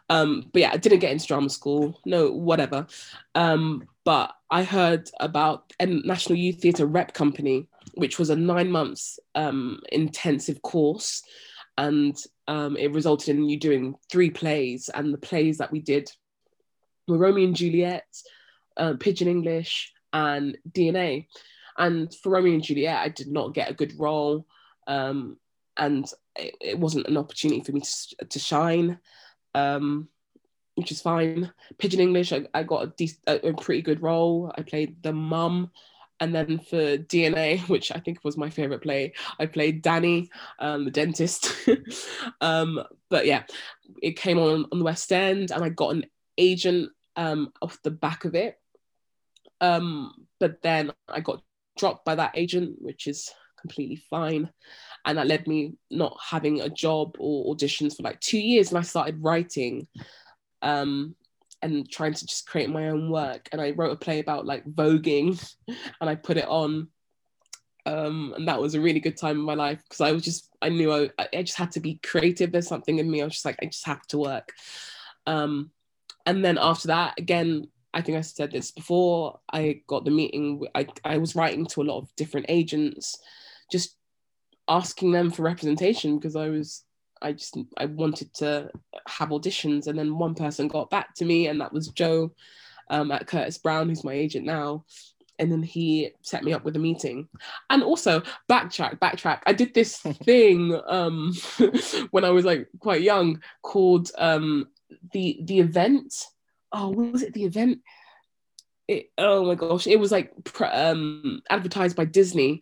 Um, 0.10 0.50
but 0.51 0.62
yeah, 0.62 0.72
I 0.74 0.77
didn't 0.77 1.00
get 1.00 1.12
into 1.12 1.27
drama 1.27 1.50
school. 1.50 2.00
No, 2.06 2.32
whatever. 2.32 2.88
Um, 3.36 3.88
but 4.04 4.34
I 4.50 4.63
heard 4.63 5.10
about 5.20 5.74
a 5.80 5.86
National 5.86 6.38
Youth 6.38 6.62
Theatre 6.62 6.86
Rep 6.86 7.13
Company, 7.13 7.68
which 7.96 8.20
was 8.20 8.30
a 8.30 8.36
nine 8.36 8.72
months 8.72 9.20
um, 9.36 9.80
intensive 9.92 10.62
course, 10.62 11.24
and 11.77 12.18
um, 12.48 12.77
it 12.77 12.94
resulted 12.94 13.36
in 13.36 13.50
you 13.50 13.60
doing 13.60 13.96
three 14.10 14.30
plays. 14.30 14.89
And 14.94 15.13
the 15.13 15.18
plays 15.18 15.58
that 15.58 15.72
we 15.72 15.80
did 15.80 16.10
Romeo 17.15 17.45
and 17.45 17.55
Juliet, 17.55 18.05
uh, 18.75 18.93
Pigeon 18.99 19.27
English, 19.27 19.93
and 20.13 20.57
DNA. 20.69 21.27
And 21.77 22.13
for 22.13 22.31
Romeo 22.31 22.53
and 22.53 22.63
Juliet, 22.63 22.97
I 22.97 23.09
did 23.09 23.27
not 23.27 23.53
get 23.53 23.69
a 23.69 23.75
good 23.75 23.93
role, 23.99 24.47
um, 24.87 25.37
and 25.75 26.11
it, 26.35 26.55
it 26.59 26.79
wasn't 26.79 27.07
an 27.07 27.17
opportunity 27.17 27.61
for 27.61 27.72
me 27.72 27.81
to, 27.81 28.25
to 28.25 28.39
shine, 28.39 29.00
um, 29.53 30.07
which 30.75 30.91
is 30.91 31.01
fine. 31.01 31.51
Pigeon 31.77 32.00
English, 32.00 32.33
I, 32.33 32.48
I 32.53 32.63
got 32.63 33.00
a, 33.00 33.09
a, 33.27 33.50
a 33.50 33.53
pretty 33.53 33.81
good 33.81 34.01
role. 34.01 34.51
I 34.57 34.63
played 34.63 35.01
the 35.03 35.13
mum. 35.13 35.72
And 36.20 36.33
then 36.33 36.59
for 36.59 36.98
DNA, 36.98 37.59
which 37.70 37.91
I 37.91 38.00
think 38.00 38.24
was 38.24 38.37
my 38.37 38.50
favorite 38.50 38.81
play, 38.81 39.13
I 39.39 39.46
played 39.46 39.83
Danny, 39.83 40.29
um, 40.59 40.85
the 40.85 40.91
dentist. 40.91 41.51
um, 42.41 42.81
but 43.09 43.25
yeah, 43.25 43.43
it 44.01 44.17
came 44.17 44.39
on 44.39 44.65
on 44.72 44.79
the 44.79 44.85
West 44.85 45.11
End, 45.11 45.51
and 45.51 45.63
I 45.63 45.70
got 45.70 45.96
an 45.96 46.05
agent 46.37 46.91
um, 47.18 47.51
off 47.62 47.82
the 47.84 47.92
back 47.92 48.24
of 48.24 48.36
it. 48.36 48.58
Um, 49.60 50.27
but 50.40 50.62
then 50.62 50.92
I 51.10 51.20
got 51.20 51.42
dropped 51.77 52.06
by 52.06 52.16
that 52.16 52.32
agent, 52.36 52.75
which 52.80 53.08
is 53.08 53.32
completely 53.60 53.98
fine. 54.10 54.50
And 55.06 55.18
that 55.18 55.27
led 55.27 55.48
me 55.48 55.74
not 55.90 56.18
having 56.24 56.62
a 56.62 56.70
job 56.70 57.16
or 57.20 57.53
auditions 57.53 57.98
for 57.98 58.03
like 58.03 58.20
two 58.22 58.40
years. 58.40 58.70
And 58.70 58.77
I 58.77 58.84
started 58.84 59.24
writing 59.24 59.88
um, 60.62 61.16
and 61.62 61.90
trying 61.90 62.14
to 62.14 62.25
just 62.25 62.48
create 62.48 62.70
my 62.70 62.90
own 62.90 63.10
work. 63.10 63.50
And 63.51 63.60
I 63.60 63.72
wrote 63.72 63.92
a 63.92 63.98
play 63.98 64.20
about 64.20 64.46
like 64.46 64.64
voguing 64.66 65.44
and 65.68 66.10
I 66.10 66.16
put 66.16 66.38
it 66.38 66.48
on. 66.48 66.90
Um, 67.86 68.34
and 68.36 68.48
that 68.50 68.60
was 68.60 68.75
a 68.75 68.82
really 68.82 69.00
good 69.00 69.16
time 69.16 69.38
in 69.38 69.46
my 69.46 69.53
life 69.53 69.82
because 69.82 70.01
I 70.01 70.12
was 70.12 70.24
just, 70.24 70.50
I 70.62 70.68
knew 70.68 70.94
I, 70.94 71.10
I 71.34 71.42
just 71.42 71.58
had 71.58 71.72
to 71.72 71.80
be 71.80 72.01
creative. 72.06 72.51
There's 72.51 72.68
something 72.68 73.00
in 73.00 73.10
me. 73.10 73.22
I 73.22 73.25
was 73.25 73.36
just 73.36 73.46
like, 73.46 73.60
I 73.62 73.66
just 73.66 73.86
have 73.86 74.06
to 74.08 74.18
work. 74.18 74.51
Um, 75.25 75.72
and 76.27 76.44
then 76.44 76.57
after 76.61 76.90
that, 76.90 77.13
again, 77.18 77.70
I 77.94 78.01
think 78.01 78.18
I 78.18 78.22
said 78.22 78.51
this 78.51 78.72
before. 78.72 79.40
I 79.51 79.81
got 79.87 80.03
the 80.03 80.11
meeting. 80.11 80.68
I 80.75 80.85
I 81.05 81.18
was 81.18 81.35
writing 81.35 81.66
to 81.68 81.81
a 81.81 81.87
lot 81.90 82.00
of 82.00 82.16
different 82.18 82.48
agents, 82.50 83.18
just 83.72 83.96
asking 84.68 85.11
them 85.11 85.31
for 85.31 85.44
representation 85.44 86.20
because 86.20 86.35
I 86.35 86.50
was 86.50 86.83
I 87.22 87.31
just 87.31 87.57
I 87.77 87.85
wanted 87.85 88.33
to 88.35 88.70
have 89.07 89.29
auditions. 89.29 89.87
And 89.87 89.98
then 89.98 90.18
one 90.18 90.35
person 90.35 90.68
got 90.68 90.90
back 90.90 91.16
to 91.16 91.25
me, 91.25 91.48
and 91.48 91.61
that 91.61 91.72
was 91.72 91.87
Joe 91.87 92.33
um, 92.90 93.09
at 93.11 93.25
Curtis 93.25 93.57
Brown, 93.57 93.87
who's 93.87 94.03
my 94.03 94.13
agent 94.13 94.46
now. 94.46 94.83
And 95.40 95.50
then 95.50 95.63
he 95.63 96.11
set 96.24 96.44
me 96.44 96.51
up 96.51 96.66
with 96.66 96.75
a 96.75 96.79
meeting. 96.79 97.29
And 97.70 97.83
also 97.83 98.22
backtrack, 98.50 99.00
backtrack. 99.00 99.42
I 99.46 99.53
did 99.53 99.74
this 99.74 99.98
thing 100.25 100.77
um, 100.87 101.33
when 102.11 102.25
I 102.25 102.31
was 102.31 102.44
like 102.44 102.68
quite 102.79 103.01
young 103.01 103.42
called 103.61 104.11
um, 104.18 104.68
the 105.11 105.39
the 105.43 105.59
event 105.59 106.13
oh 106.71 106.89
what 106.89 107.11
was 107.11 107.23
it? 107.23 107.33
The 107.33 107.45
event 107.45 107.79
it, 108.87 109.09
oh 109.17 109.45
my 109.45 109.55
gosh 109.55 109.87
it 109.87 110.00
was 110.00 110.11
like 110.11 110.33
um 110.61 111.41
advertised 111.50 111.95
by 111.95 112.05
disney. 112.05 112.61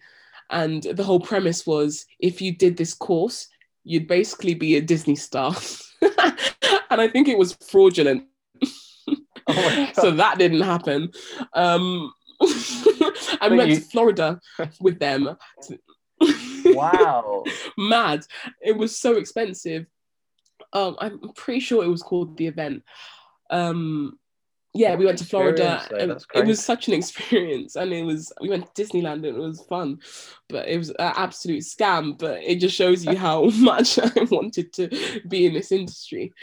And 0.49 0.83
the 0.83 1.03
whole 1.03 1.19
premise 1.19 1.65
was 1.65 2.05
if 2.19 2.41
you 2.41 2.55
did 2.55 2.77
this 2.77 2.93
course 2.93 3.47
you'd 3.83 4.07
basically 4.07 4.53
be 4.53 4.75
a 4.75 4.81
disney 4.81 5.15
star. 5.15 5.55
And 6.91 7.01
i 7.01 7.07
think 7.07 7.27
it 7.27 7.37
was 7.37 7.53
fraudulent. 7.53 8.25
Oh 9.47 9.89
so 9.93 10.11
that 10.11 10.37
didn't 10.37 10.61
happen. 10.61 11.11
Um 11.53 12.13
i 13.41 13.47
went 13.49 13.69
you- 13.69 13.75
to 13.75 13.81
florida 13.81 14.39
with 14.79 14.99
them. 14.99 15.35
Wow. 16.65 17.43
mad. 17.77 18.25
It 18.61 18.77
was 18.77 18.97
so 18.97 19.13
expensive. 19.17 19.85
Um, 20.75 20.97
I'm 20.99 21.19
pretty 21.35 21.61
sure 21.61 21.83
it 21.83 21.87
was 21.89 22.03
called 22.03 22.37
the 22.37 22.47
event. 22.47 22.83
Um, 23.49 24.19
yeah, 24.73 24.89
What 24.89 24.99
we 24.99 25.05
went 25.05 25.17
to 25.19 25.25
Florida. 25.25 25.81
though. 25.89 25.95
and 25.95 26.11
it 26.33 26.45
was 26.45 26.63
such 26.63 26.89
an 26.89 26.93
experience, 26.95 27.77
and 27.77 27.93
it 27.93 28.03
was 28.03 28.33
we 28.41 28.49
went 28.49 28.75
to 28.75 28.83
Disneyland 28.83 29.25
and 29.25 29.37
it 29.37 29.37
was 29.37 29.61
fun, 29.61 29.99
but 30.49 30.67
it 30.67 30.77
was 30.77 30.89
an 30.89 30.95
absolute 30.99 31.63
scam. 31.63 32.17
But 32.17 32.43
it 32.43 32.59
just 32.59 32.75
shows 32.75 33.05
you 33.05 33.15
how 33.15 33.45
much 33.59 33.97
I 34.03 34.11
wanted 34.29 34.73
to 34.73 35.21
be 35.29 35.45
in 35.45 35.53
this 35.53 35.71
industry. 35.71 36.33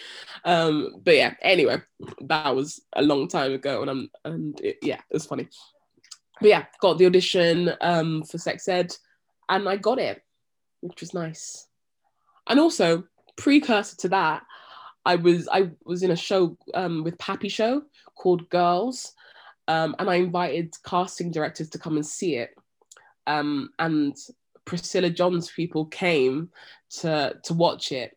Um, 0.46 0.94
but 1.04 1.14
yeah, 1.14 1.34
anyway, 1.42 1.82
that 2.22 2.56
was 2.56 2.80
a 2.94 3.02
long 3.02 3.28
time 3.28 3.52
ago, 3.52 3.82
and 3.82 3.90
I'm 3.90 4.10
and 4.24 4.58
it, 4.62 4.78
yeah, 4.80 5.00
it 5.10 5.14
was 5.14 5.26
funny. 5.26 5.48
But 6.40 6.48
yeah, 6.48 6.64
got 6.80 6.96
the 6.96 7.06
audition 7.06 7.72
um, 7.82 8.22
for 8.22 8.38
sex 8.38 8.66
ed, 8.66 8.96
and 9.50 9.68
I 9.68 9.76
got 9.76 9.98
it, 9.98 10.22
which 10.80 11.00
was 11.02 11.12
nice. 11.12 11.68
And 12.48 12.58
also, 12.58 13.04
precursor 13.36 13.96
to 13.98 14.08
that, 14.10 14.42
I 15.04 15.16
was 15.16 15.48
I 15.48 15.70
was 15.84 16.02
in 16.02 16.10
a 16.10 16.16
show 16.16 16.56
um, 16.74 17.02
with 17.02 17.18
Pappy 17.18 17.48
Show 17.48 17.82
called 18.14 18.48
Girls, 18.50 19.14
um, 19.68 19.96
and 19.98 20.08
I 20.08 20.16
invited 20.16 20.74
casting 20.84 21.30
directors 21.30 21.70
to 21.70 21.78
come 21.78 21.96
and 21.96 22.06
see 22.06 22.36
it. 22.36 22.50
Um, 23.26 23.70
and 23.78 24.16
Priscilla 24.64 25.10
John's 25.10 25.50
people 25.50 25.86
came 25.86 26.50
to 27.00 27.36
to 27.42 27.54
watch 27.54 27.92
it, 27.92 28.16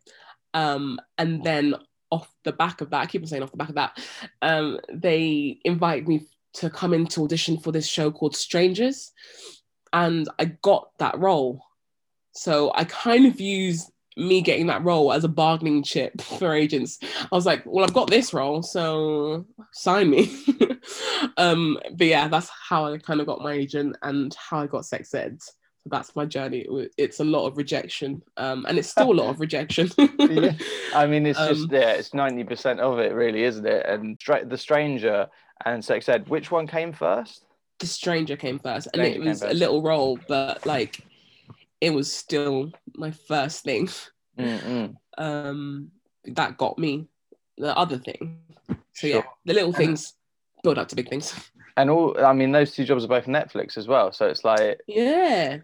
um, 0.53 0.99
and 1.17 1.43
then 1.43 1.75
off 2.11 2.31
the 2.43 2.51
back 2.51 2.81
of 2.81 2.91
that, 2.91 3.01
I 3.01 3.05
keep 3.07 3.21
on 3.21 3.27
saying 3.27 3.43
off 3.43 3.51
the 3.51 3.57
back 3.57 3.69
of 3.69 3.75
that, 3.75 3.99
um, 4.41 4.79
they 4.93 5.59
invited 5.65 6.07
me 6.07 6.27
to 6.53 6.69
come 6.69 6.93
in 6.93 7.07
to 7.07 7.23
audition 7.23 7.57
for 7.57 7.71
this 7.71 7.87
show 7.87 8.11
called 8.11 8.35
Strangers, 8.35 9.11
and 9.91 10.29
I 10.37 10.45
got 10.45 10.89
that 10.99 11.17
role. 11.17 11.63
So 12.31 12.71
I 12.75 12.83
kind 12.83 13.25
of 13.25 13.39
used 13.39 13.89
me 14.17 14.41
getting 14.41 14.67
that 14.67 14.83
role 14.83 15.11
as 15.11 15.23
a 15.23 15.29
bargaining 15.29 15.83
chip 15.83 16.21
for 16.39 16.53
agents. 16.53 16.99
I 17.01 17.35
was 17.35 17.45
like, 17.45 17.63
well, 17.65 17.83
I've 17.85 17.93
got 17.93 18.09
this 18.09 18.33
role, 18.33 18.63
so 18.63 19.45
sign 19.71 20.09
me. 20.09 20.35
um, 21.37 21.77
but 21.93 22.07
yeah, 22.07 22.27
that's 22.27 22.49
how 22.49 22.85
I 22.93 22.97
kind 22.97 23.19
of 23.19 23.27
got 23.27 23.41
my 23.41 23.53
agent 23.53 23.97
and 24.01 24.35
how 24.35 24.59
I 24.59 24.67
got 24.67 24.85
sex 24.85 25.13
ed. 25.13 25.41
So 25.41 25.89
that's 25.91 26.15
my 26.15 26.25
journey. 26.25 26.65
It's 26.97 27.19
a 27.19 27.23
lot 27.23 27.45
of 27.45 27.57
rejection, 27.57 28.23
um, 28.37 28.65
and 28.67 28.79
it's 28.79 28.89
still 28.89 29.11
a 29.11 29.13
lot 29.13 29.29
of 29.29 29.39
rejection. 29.39 29.89
Yeah. 30.17 30.53
I 30.95 31.05
mean, 31.05 31.27
it's 31.27 31.37
just 31.37 31.65
Um, 31.65 31.69
yeah, 31.71 31.91
it's 31.91 32.13
ninety 32.13 32.43
percent 32.43 32.79
of 32.79 32.97
it, 32.99 33.13
really, 33.13 33.43
isn't 33.43 33.65
it? 33.65 33.85
And 33.85 34.17
Stra- 34.19 34.45
the 34.45 34.57
stranger 34.57 35.27
and 35.63 35.85
sex 35.85 36.09
ed, 36.09 36.27
which 36.27 36.49
one 36.51 36.67
came 36.67 36.91
first? 36.91 37.45
the 37.79 37.85
stranger 37.87 38.35
came 38.37 38.57
first, 38.57 38.87
and 38.93 39.01
Stranger 39.01 39.21
it 39.21 39.25
was 39.25 39.41
a 39.41 39.53
little 39.53 39.81
role, 39.81 40.17
but 40.27 40.65
like 40.65 41.01
it 41.81 41.91
was 41.91 42.11
still 42.11 42.71
my 42.95 43.11
first 43.11 43.63
thing. 43.63 43.89
Um 45.17 45.91
that 46.25 46.57
got 46.57 46.77
me 46.77 47.07
the 47.57 47.77
other 47.77 47.97
thing 47.97 48.39
so 48.93 49.07
yeah 49.07 49.21
the 49.45 49.53
little 49.53 49.71
things 49.71 50.13
build 50.63 50.77
up 50.77 50.87
to 50.89 50.95
big 50.95 51.07
things 51.09 51.33
And 51.77 51.89
all, 51.89 52.17
I 52.25 52.33
mean, 52.33 52.51
those 52.51 52.71
two 52.73 52.85
jobs 52.85 53.03
are 53.05 53.07
both 53.09 53.25
Netflix 53.25 53.77
as 53.77 53.87
well. 53.87 54.11
So 54.11 54.27
it's 54.27 54.43
like, 54.43 54.79
yeah 54.87 55.57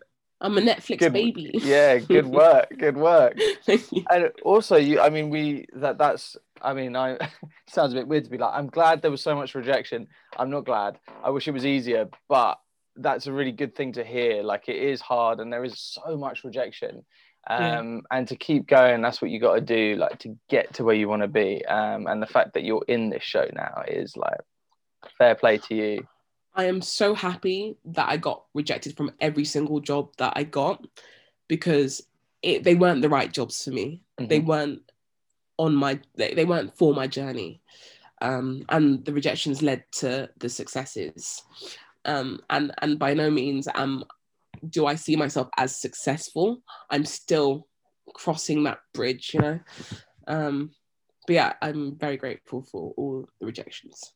i'm 0.44 0.58
a 0.58 0.62
netflix 0.62 1.00
Good- 1.00 1.14
baby 1.14 1.52
yeah, 1.62 1.98
good 2.00 2.26
work, 2.42 2.68
good 2.78 2.98
work. 2.98 3.38
And 4.10 4.32
also, 4.44 4.76
you, 4.78 5.00
I 5.00 5.10
mean, 5.10 5.30
we 5.30 5.66
that 5.74 5.98
that's, 5.98 6.36
I 6.62 6.74
mean, 6.74 6.96
I 6.96 7.18
sounds 7.68 7.94
a 7.94 7.96
bit 7.98 8.08
weird 8.08 8.24
to 8.26 8.30
be 8.30 8.38
like, 8.38 8.54
I'm 8.54 8.68
glad 8.68 9.02
there 9.02 9.12
was 9.12 9.22
so 9.24 9.36
much 9.36 9.54
rejection. 9.56 10.08
I'm 10.38 10.50
not 10.50 10.66
glad. 10.66 11.00
I 11.24 11.30
wish 11.30 11.48
it 11.48 11.52
was 11.54 11.66
easier, 11.66 12.10
but 12.30 12.60
that's 12.96 13.28
a 13.28 13.34
really 13.34 13.52
good 13.52 13.76
thing 13.76 13.94
to 13.94 14.04
hear. 14.04 14.44
Like, 14.44 14.68
it 14.70 14.76
is 14.78 15.02
hard, 15.02 15.40
and 15.40 15.52
there 15.52 15.64
is 15.64 15.80
so 15.80 16.18
much 16.18 16.44
rejection. 16.44 17.06
Yeah. 17.50 17.80
Um, 17.80 18.04
and 18.12 18.28
to 18.28 18.36
keep 18.36 18.68
going, 18.68 19.02
that's 19.02 19.22
what 19.22 19.32
you 19.32 19.40
got 19.40 19.56
to 19.56 19.62
do, 19.62 19.96
like 19.96 20.20
to 20.20 20.38
get 20.50 20.74
to 20.76 20.84
where 20.84 20.96
you 20.96 21.10
want 21.10 21.24
to 21.24 21.28
be. 21.28 21.66
Um, 21.66 22.06
and 22.08 22.22
the 22.22 22.28
fact 22.28 22.54
that 22.54 22.64
you're 22.64 22.86
in 22.88 23.10
this 23.10 23.24
show 23.24 23.48
now 23.54 23.84
is 23.88 24.16
like 24.16 24.40
fair 25.18 25.34
play 25.34 25.58
to 25.58 25.76
you. 25.76 26.08
i 26.54 26.66
am 26.66 26.80
so 26.82 27.16
happy 27.16 27.76
that 27.86 28.08
i 28.08 28.16
got 28.18 28.44
rejected 28.54 28.96
from 28.96 29.10
every 29.20 29.44
single 29.46 29.80
job 29.80 30.10
that 30.18 30.34
i 30.36 30.44
got 30.44 30.86
because 31.48 32.04
it, 32.44 32.64
they 32.64 32.76
weren't 32.76 33.02
the 33.02 33.10
right 33.10 33.32
jobs 33.34 33.64
for 33.64 33.72
me 33.72 34.04
they 34.20 34.40
Mhm. 34.40 34.46
weren't 34.46 34.82
on 35.58 35.74
my 35.74 36.00
they, 36.16 36.34
they 36.36 36.46
weren't 36.46 36.78
for 36.78 36.94
my 36.94 37.08
journey 37.08 37.62
um 38.22 38.64
and 38.70 39.04
the 39.06 39.14
rejections 39.14 39.62
led 39.64 39.84
to 39.92 40.30
the 40.38 40.50
successes 40.50 41.42
um 42.06 42.40
and 42.50 42.74
and 42.82 42.98
by 43.00 43.14
no 43.14 43.30
means 43.30 43.68
um 43.76 44.04
do 44.70 44.86
i 44.86 44.96
see 44.96 45.16
myself 45.16 45.50
as 45.58 45.80
successful. 45.80 46.62
I'm 46.90 47.06
still 47.06 47.68
crossing 48.14 48.64
that 48.64 48.80
bridge 48.94 49.32
you 49.34 49.42
know? 49.42 49.60
Um 50.28 50.72
but 51.28 51.34
yeah 51.34 51.54
i'm 51.62 51.98
very 51.98 52.18
grateful 52.18 52.64
for 52.64 52.94
all 52.98 53.28
the 53.40 53.46
rejections. 53.46 54.14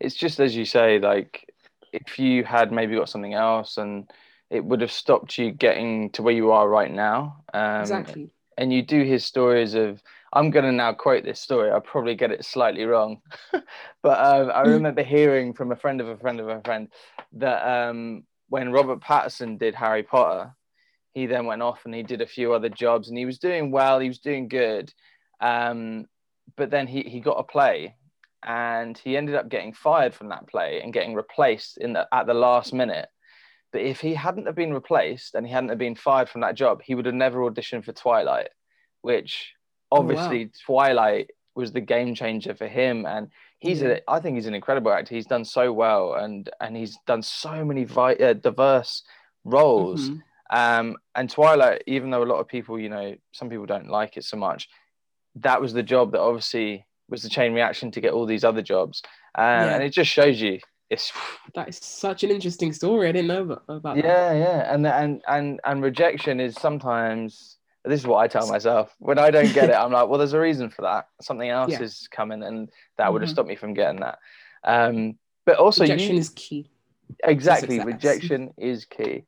It's 0.00 0.14
just 0.14 0.40
as 0.40 0.54
you 0.56 0.64
say 0.64 0.98
like 0.98 1.48
if 1.92 2.18
you 2.18 2.44
had 2.44 2.72
maybe 2.72 2.96
got 2.96 3.08
something 3.08 3.34
else 3.34 3.76
and 3.76 4.10
it 4.50 4.64
would 4.64 4.80
have 4.80 4.92
stopped 4.92 5.38
you 5.38 5.52
getting 5.52 6.10
to 6.10 6.22
where 6.22 6.34
you 6.34 6.50
are 6.50 6.68
right 6.68 6.92
now 6.92 7.44
um, 7.54 7.80
exactly. 7.80 8.30
and 8.58 8.72
you 8.72 8.82
do 8.82 9.02
hear 9.02 9.18
stories 9.18 9.74
of 9.74 10.02
i'm 10.34 10.50
going 10.50 10.64
to 10.64 10.72
now 10.72 10.92
quote 10.92 11.24
this 11.24 11.40
story 11.40 11.70
i'll 11.70 11.80
probably 11.80 12.14
get 12.14 12.30
it 12.30 12.44
slightly 12.44 12.84
wrong. 12.84 13.20
But 14.02 14.18
um, 14.18 14.50
i 14.54 14.60
remember 14.60 15.02
hearing 15.02 15.54
from 15.54 15.72
a 15.72 15.76
friend 15.76 16.00
of 16.00 16.08
a 16.08 16.16
friend 16.18 16.38
of 16.38 16.48
a 16.48 16.60
friend 16.60 16.88
that 17.34 17.62
um, 17.66 18.24
when 18.50 18.70
Robert 18.70 19.00
Pattinson 19.00 19.58
did 19.58 19.74
harry 19.74 20.02
potter 20.02 20.54
he 21.14 21.26
then 21.26 21.46
went 21.46 21.62
off 21.62 21.86
and 21.86 21.94
he 21.94 22.02
did 22.02 22.20
a 22.20 22.26
few 22.26 22.52
other 22.52 22.68
jobs 22.68 23.08
and 23.08 23.16
he 23.16 23.24
was 23.24 23.38
doing 23.38 23.70
well 23.70 23.98
he 23.98 24.08
was 24.08 24.18
doing 24.18 24.48
good 24.48 24.92
um, 25.40 26.06
but 26.56 26.70
then 26.70 26.86
he, 26.86 27.02
he 27.02 27.20
got 27.20 27.38
a 27.38 27.44
play 27.44 27.94
and 28.44 28.96
he 28.98 29.16
ended 29.16 29.34
up 29.34 29.48
getting 29.48 29.72
fired 29.72 30.14
from 30.14 30.28
that 30.28 30.46
play 30.46 30.80
and 30.82 30.92
getting 30.92 31.14
replaced 31.14 31.78
in 31.78 31.94
the, 31.94 32.06
at 32.12 32.26
the 32.26 32.34
last 32.34 32.72
minute. 32.72 33.08
But 33.72 33.82
if 33.82 34.00
he 34.00 34.14
hadn't 34.14 34.46
have 34.46 34.54
been 34.54 34.74
replaced 34.74 35.34
and 35.34 35.46
he 35.46 35.52
hadn't 35.52 35.70
have 35.70 35.78
been 35.78 35.96
fired 35.96 36.28
from 36.28 36.42
that 36.42 36.54
job 36.54 36.80
he 36.82 36.94
would 36.94 37.06
have 37.06 37.14
never 37.14 37.40
auditioned 37.40 37.84
for 37.84 37.92
twilight 37.92 38.50
which 39.02 39.52
Oh, 39.94 40.00
wow. 40.00 40.08
obviously 40.10 40.50
twilight 40.66 41.30
was 41.54 41.70
the 41.72 41.80
game 41.80 42.14
changer 42.14 42.54
for 42.54 42.66
him 42.66 43.06
and 43.06 43.28
he's 43.60 43.80
Yeah. 43.80 43.98
a 44.06 44.10
i 44.14 44.18
think 44.20 44.34
he's 44.36 44.46
an 44.46 44.54
incredible 44.54 44.92
actor 44.92 45.14
he's 45.14 45.26
done 45.26 45.44
so 45.44 45.72
well 45.72 46.14
and 46.14 46.50
and 46.60 46.76
he's 46.76 46.98
done 47.06 47.22
so 47.22 47.64
many 47.64 47.84
vi- 47.84 48.16
uh, 48.16 48.32
diverse 48.32 49.02
roles 49.44 50.10
Mhm. 50.10 50.22
um, 50.50 50.96
and 51.14 51.30
Twilight, 51.30 51.82
even 51.86 52.10
though 52.10 52.22
a 52.22 52.30
lot 52.32 52.38
of 52.40 52.46
people, 52.48 52.78
you 52.78 52.88
know, 52.88 53.14
some 53.32 53.48
people 53.48 53.66
don't 53.66 53.88
like 53.88 54.16
it 54.18 54.24
so 54.24 54.36
much, 54.36 54.68
that 55.36 55.60
was 55.60 55.72
the 55.72 55.82
job 55.82 56.12
that 56.12 56.20
obviously 56.20 56.86
was 57.08 57.22
the 57.22 57.28
chain 57.28 57.52
reaction 57.54 57.90
to 57.92 58.00
get 58.00 58.12
all 58.12 58.26
these 58.26 58.44
other 58.44 58.62
jobs. 58.62 59.02
Um, 59.36 59.44
Yeah. 59.44 59.74
And 59.74 59.82
it 59.82 59.90
just 59.90 60.10
shows 60.10 60.40
you 60.40 60.60
it's 60.90 61.12
that 61.54 61.68
is 61.68 61.78
such 61.78 62.24
an 62.24 62.30
interesting 62.30 62.70
story 62.72 63.08
i 63.08 63.12
didn't 63.12 63.28
know 63.28 63.42
about, 63.42 63.62
about 63.68 63.96
that 63.96 64.04
yeah, 64.04 64.32
yeah, 64.34 64.72
and 64.74 64.86
and 64.86 65.22
and 65.26 65.60
and 65.64 65.82
rejection 65.82 66.40
is 66.40 66.54
sometimes. 66.56 67.58
This 67.84 68.00
is 68.00 68.06
what 68.06 68.18
I 68.18 68.28
tell 68.28 68.46
myself 68.46 68.94
when 68.98 69.18
I 69.18 69.30
don't 69.30 69.52
get 69.52 69.68
it. 69.68 69.74
I'm 69.74 69.92
like, 69.92 70.08
well, 70.08 70.18
there's 70.18 70.32
a 70.32 70.40
reason 70.40 70.70
for 70.70 70.82
that. 70.82 71.08
Something 71.20 71.50
else 71.50 71.72
Yeah. 71.72 71.82
is 71.82 72.08
coming, 72.10 72.42
and 72.42 72.70
that 72.96 73.12
would 73.12 73.22
have 73.22 73.28
Mhm. 73.28 73.32
stopped 73.32 73.48
me 73.48 73.56
from 73.56 73.74
getting 73.74 74.00
that. 74.00 74.18
Um, 74.64 75.18
but 75.44 75.58
also, 75.58 75.82
rejection 75.84 76.14
you, 76.16 76.20
is 76.20 76.30
key 76.30 76.70
exactly 77.22 77.80
rejection 77.80 78.52
is 78.56 78.86
key 78.86 79.24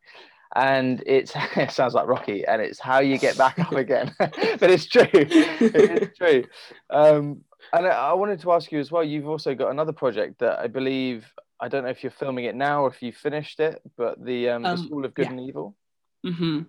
and 0.55 1.03
it's 1.07 1.33
it 1.57 1.71
sounds 1.71 1.95
like 1.95 2.07
rocky 2.07 2.45
and 2.47 2.63
it's 2.63 2.81
how 2.81 3.01
you 3.01 3.19
get 3.19 3.37
back 3.37 3.59
up 3.59 3.73
again 3.73 4.15
but 4.19 4.71
it's 4.71 4.87
true 4.87 5.07
it's 5.13 6.19
true 6.19 6.45
um 6.91 7.43
and 7.73 7.87
I, 7.87 8.13
wanted 8.15 8.41
to 8.41 8.53
ask 8.53 8.71
you 8.73 8.79
as 8.79 8.91
well 8.91 9.05
you've 9.05 9.29
also 9.29 9.55
got 9.55 9.71
another 9.71 9.93
project 9.93 10.39
that 10.41 10.59
i 10.59 10.67
believe 10.67 11.27
i 11.61 11.69
don't 11.69 11.85
know 11.85 11.91
if 11.91 12.03
you're 12.03 12.13
filming 12.13 12.47
it 12.47 12.55
now 12.55 12.85
or 12.85 12.89
if 12.89 13.03
you 13.03 13.13
finished 13.13 13.61
it 13.61 13.81
but 13.97 14.23
the 14.25 14.49
um, 14.51 14.63
the 14.63 14.71
Um, 14.71 14.77
school 14.79 15.05
of 15.05 15.15
good 15.15 15.27
yeah. 15.27 15.33
and 15.33 15.41
evil 15.41 15.77
hmm 16.25 16.61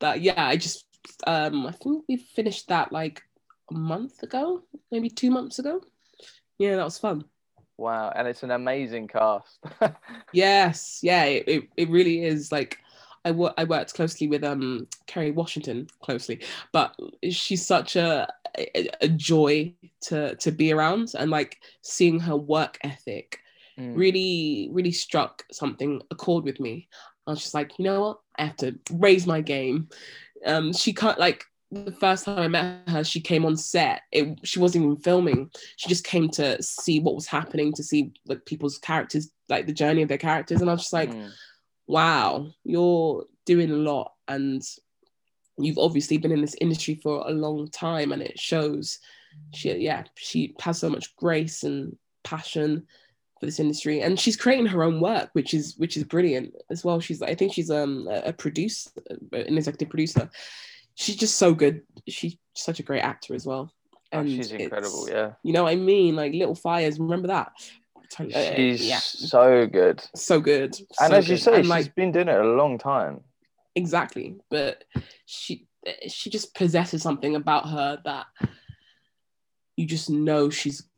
That 0.00 0.20
yeah, 0.20 0.46
I 0.46 0.56
just 0.56 0.84
um 1.26 1.66
I 1.66 1.72
think 1.72 2.04
we 2.08 2.16
finished 2.16 2.68
that 2.68 2.92
like 2.92 3.22
a 3.70 3.74
month 3.74 4.22
ago, 4.22 4.62
maybe 4.90 5.08
two 5.10 5.30
months 5.30 5.58
ago. 5.58 5.80
Yeah, 6.58 6.76
that 6.76 6.84
was 6.84 6.98
fun. 6.98 7.24
wow 7.78 8.12
and 8.14 8.28
it's 8.28 8.42
an 8.42 8.50
amazing 8.50 9.08
cast 9.08 9.58
Yes, 10.32 11.00
yeah, 11.02 11.24
it, 11.24 11.48
it, 11.48 11.68
it 11.76 11.88
really 11.90 12.24
is 12.24 12.52
like 12.52 12.78
I 13.24 13.30
I 13.58 13.64
worked 13.64 13.94
closely 13.94 14.28
with 14.28 14.44
um 14.44 14.86
Kerry 15.06 15.30
Washington 15.32 15.88
closely, 16.02 16.40
but 16.72 16.94
she's 17.30 17.66
such 17.66 17.96
a, 17.96 18.28
a 18.58 18.88
a 19.02 19.08
joy 19.08 19.74
to 20.02 20.34
to 20.36 20.50
be 20.52 20.72
around 20.72 21.12
and 21.18 21.30
like 21.30 21.58
seeing 21.82 22.20
her 22.20 22.36
work 22.36 22.78
ethic 22.82 23.38
Mm. 23.78 23.94
really 23.96 24.68
really 24.72 24.92
struck 24.92 25.44
something 25.50 26.02
a 26.10 26.14
chord 26.14 26.44
with 26.44 26.60
me 26.60 26.86
i 27.26 27.30
was 27.30 27.40
just 27.40 27.54
like 27.54 27.78
you 27.78 27.84
know 27.84 28.00
what 28.00 28.18
i 28.36 28.44
have 28.44 28.56
to 28.56 28.78
raise 28.92 29.26
my 29.26 29.40
game 29.40 29.88
um 30.46 30.72
she 30.72 30.92
can't 30.92 31.18
like 31.18 31.44
the 31.72 31.92
first 31.92 32.24
time 32.24 32.38
i 32.38 32.48
met 32.48 32.88
her 32.88 33.04
she 33.04 33.20
came 33.20 33.44
on 33.44 33.56
set. 33.56 34.02
It 34.10 34.40
she 34.42 34.58
wasn't 34.58 34.84
even 34.84 34.96
filming. 34.96 35.50
She 35.76 35.88
just 35.88 36.02
came 36.04 36.28
to 36.30 36.60
see 36.62 36.98
what 36.98 37.14
was 37.14 37.26
happening 37.26 37.72
to 37.74 37.84
see 37.84 38.12
like 38.26 38.44
people's 38.44 38.78
characters 38.78 39.30
like 39.48 39.66
the 39.66 39.72
journey 39.72 40.02
of 40.02 40.08
their 40.08 40.18
characters. 40.18 40.60
And 40.60 40.68
i 40.68 40.72
was 40.72 40.82
just 40.82 40.92
like 40.92 41.10
Mm. 41.10 41.30
wow 41.86 42.50
you're 42.64 43.24
doing 43.46 43.70
a 43.70 43.76
lot. 43.76 44.12
And 44.26 44.62
you've 45.58 45.78
obviously 45.78 46.18
been 46.18 46.32
in 46.32 46.40
this 46.40 46.56
industry 46.60 46.96
for 47.02 47.24
a 47.26 47.30
long 47.32 47.68
time. 47.70 48.12
And 48.12 48.22
it 48.22 48.38
shows 48.38 48.98
she 49.54 49.72
yeah 49.76 50.04
she 50.16 50.54
has 50.60 50.78
so 50.80 50.90
much 50.90 51.14
grace 51.16 51.62
and 51.62 51.96
passion 52.24 52.86
for 53.40 53.46
this 53.46 53.58
industry 53.58 54.02
and 54.02 54.20
she's 54.20 54.36
creating 54.36 54.66
her 54.66 54.82
own 54.82 55.00
work 55.00 55.30
which 55.32 55.54
is 55.54 55.74
which 55.78 55.96
is 55.96 56.04
brilliant 56.04 56.54
as 56.70 56.84
well. 56.84 57.00
She's 57.00 57.22
i 57.22 57.34
think 57.34 57.52
she's 57.52 57.70
um 57.70 58.06
a 58.10 58.32
producer 58.32 58.90
an 59.32 59.56
executive 59.56 59.88
producer. 59.88 60.30
She's 60.94 61.16
just 61.16 61.36
so 61.36 61.54
good. 61.54 61.82
She's 62.06 62.36
such 62.54 62.80
a 62.80 62.82
great 62.82 63.00
actor 63.00 63.34
as 63.34 63.46
well. 63.46 63.72
Oh, 64.12 64.18
and 64.18 64.28
she's 64.28 64.52
incredible 64.52 65.08
yeah. 65.08 65.32
you 65.42 65.52
know 65.52 65.64
what 65.64 65.72
i 65.72 65.76
mean? 65.76 66.16
Like 66.16 66.32
little 66.32 66.54
fires 66.54 66.98
remember 66.98 67.28
that? 67.28 67.52
Uh, 68.18 68.24
she's 68.56 68.86
yeah. 68.86 68.98
so 68.98 69.66
good. 69.66 70.02
So 70.14 70.40
good. 70.40 70.76
And 71.00 71.12
so 71.12 71.16
as 71.16 71.28
you 71.28 71.36
say 71.36 71.54
And, 71.54 71.64
she's 71.64 71.70
like 71.70 71.94
been 71.94 72.12
doing 72.12 72.28
it 72.28 72.40
a 72.40 72.44
long 72.44 72.76
time. 72.76 73.20
Exactly. 73.76 74.36
But 74.50 74.84
she 75.26 75.68
she 76.08 76.28
just 76.28 76.54
possesses 76.54 77.02
something 77.02 77.36
about 77.36 77.68
her 77.68 78.00
that 78.04 78.26
you 79.76 79.86
just 79.86 80.10
know 80.10 80.50
she's 80.50 80.89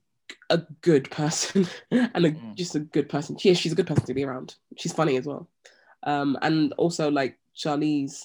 a 0.51 0.59
good 0.81 1.11
person 1.11 1.67
and 1.91 2.27
a, 2.27 2.31
Mm. 2.33 2.55
just 2.57 2.75
a 2.75 2.81
good 2.81 3.09
person. 3.09 3.37
Yeah 3.43 3.55
she's 3.55 3.73
a 3.73 3.77
good 3.77 3.87
person 3.87 4.07
to 4.07 4.15
be 4.15 4.25
around. 4.25 4.55
She's 4.77 4.93
funny 4.93 5.17
as 5.17 5.27
well. 5.27 5.49
Um 6.05 6.37
and 6.43 6.73
also 6.75 7.11
like 7.11 7.39
charlize 7.57 8.23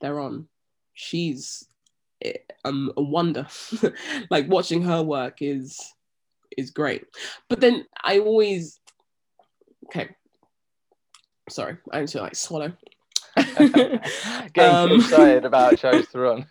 theron 0.00 0.48
she's 0.94 1.68
eh, 2.22 2.32
um 2.64 2.92
a 2.96 3.02
wonder. 3.02 3.46
Like 4.30 4.48
watching 4.48 4.82
her 4.82 5.02
work 5.02 5.38
is 5.40 5.78
is 6.56 6.70
great. 6.70 7.04
But 7.48 7.60
then 7.60 7.86
i 8.04 8.18
always 8.20 8.80
okay. 9.86 10.08
Sorry 11.50 11.76
i 11.92 12.00
need 12.00 12.08
to 12.08 12.20
like 12.22 12.36
swallow. 12.36 12.72
Getting 13.36 14.00
Um, 14.56 14.92
excited 14.92 15.44
about 15.44 15.78
shows 15.78 16.06
to 16.08 16.18
run 16.20 16.46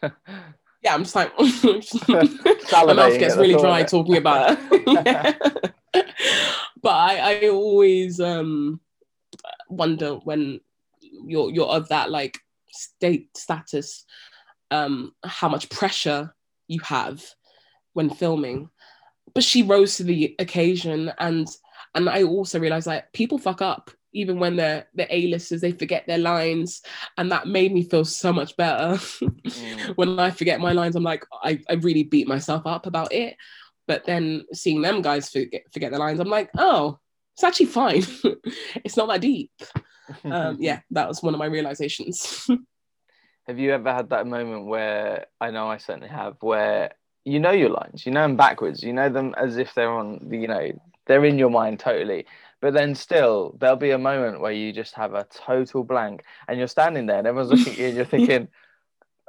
yeah, 0.84 0.93
I'm 0.93 1.04
just 1.04 1.15
like 1.15 1.32
my 1.39 2.93
mouth 2.93 3.17
gets 3.17 3.38
really 3.38 3.56
dry 3.56 3.84
talking 3.84 4.17
about 4.17 4.58
it. 4.72 5.36
but 6.82 6.89
I, 6.89 7.41
I 7.43 7.50
always 7.50 8.19
um 8.19 8.82
wonder 9.69 10.15
when 10.15 10.60
you're 11.02 11.52
you're 11.52 11.67
of 11.67 11.88
that 11.89 12.12
like 12.12 12.39
state 12.72 13.36
status, 13.38 14.06
um, 14.72 15.13
how 15.24 15.48
much 15.48 15.69
pressure 15.69 16.36
you 16.67 16.82
have 16.82 17.24
when 17.93 18.10
filming. 18.10 18.69
But 19.34 19.43
she 19.43 19.63
rose 19.63 19.98
to 19.98 20.04
the 20.04 20.36
occasion 20.39 21.13
and 21.17 21.48
and 21.96 22.10
I 22.10 22.24
also 22.24 22.60
realized 22.60 22.88
that 22.88 23.13
people 23.13 23.38
fuck 23.38 23.62
up 23.62 23.91
even 24.13 24.39
when 24.39 24.56
they're 24.56 24.88
the 24.93 25.13
A-listers, 25.13 25.62
they 25.62 25.71
forget 25.71 26.06
their 26.08 26.17
lines. 26.17 26.82
And 27.17 27.32
that 27.32 27.47
made 27.47 27.73
me 27.73 27.84
feel 27.84 28.06
so 28.06 28.32
much 28.32 28.56
better. 28.56 28.95
Mm. 28.95 29.89
when 29.95 30.19
I 30.19 30.32
forget 30.32 30.60
my 30.60 30.71
lines, 30.71 30.95
I'm 30.95 31.04
like, 31.04 31.26
I, 31.43 31.60
I 31.69 31.73
really 31.73 32.04
beat 32.04 32.28
myself 32.28 32.65
up 32.65 32.86
about 32.86 33.12
it. 33.13 33.36
But 33.88 34.06
then 34.06 34.45
seeing 34.54 34.82
them 34.82 35.02
guys 35.02 35.30
forget, 35.30 35.63
forget 35.73 35.91
their 35.91 35.99
lines, 35.99 36.19
I'm 36.19 36.30
like, 36.30 36.49
oh, 36.58 36.99
it's 37.36 37.43
actually 37.43 37.65
fine. 37.67 38.04
it's 38.84 38.95
not 38.97 39.08
that 39.10 39.21
deep. 39.21 39.52
Um, 40.23 40.58
yeah, 40.60 40.80
that 40.91 41.08
was 41.08 41.21
one 41.21 41.34
of 41.34 41.39
my 41.39 41.45
realizations. 41.45 42.47
Have 43.47 43.60
you 43.60 43.71
ever 43.71 43.93
had 43.93 44.10
that 44.12 44.28
moment 44.28 44.65
where 44.65 45.26
I 45.41 45.52
know 45.52 45.67
I 45.67 45.78
certainly 45.78 46.08
have, 46.08 46.38
where 46.39 46.93
you 47.26 47.39
know 47.39 47.52
your 47.52 47.69
lines, 47.69 48.06
you 48.06 48.12
know 48.12 48.21
them 48.21 48.38
backwards, 48.38 48.84
you 48.84 48.93
know 48.93 49.10
them 49.10 49.34
as 49.38 49.58
if 49.58 49.73
they're 49.73 49.91
on, 49.91 50.19
the- 50.30 50.38
you 50.38 50.47
know, 50.47 50.71
they're 51.08 51.26
in 51.26 51.38
your 51.38 51.49
mind 51.49 51.80
totally. 51.80 52.26
But 52.63 52.73
then 52.73 52.95
still, 52.95 53.58
there'll 53.60 53.76
be 53.76 53.91
a 53.91 53.97
moment 53.97 54.39
where 54.39 54.54
you 54.54 54.71
just 54.71 54.95
have 54.95 55.15
a 55.15 55.28
total 55.30 55.84
blank, 55.84 56.23
and 56.47 56.58
you're 56.58 56.69
standing 56.69 57.08
there, 57.08 57.17
and 57.17 57.28
everyone's 57.28 57.52
looking 57.52 57.73
at 57.73 57.78
you, 57.78 57.88
and 57.88 57.95
you're 57.97 58.06
thinking, 58.15 58.47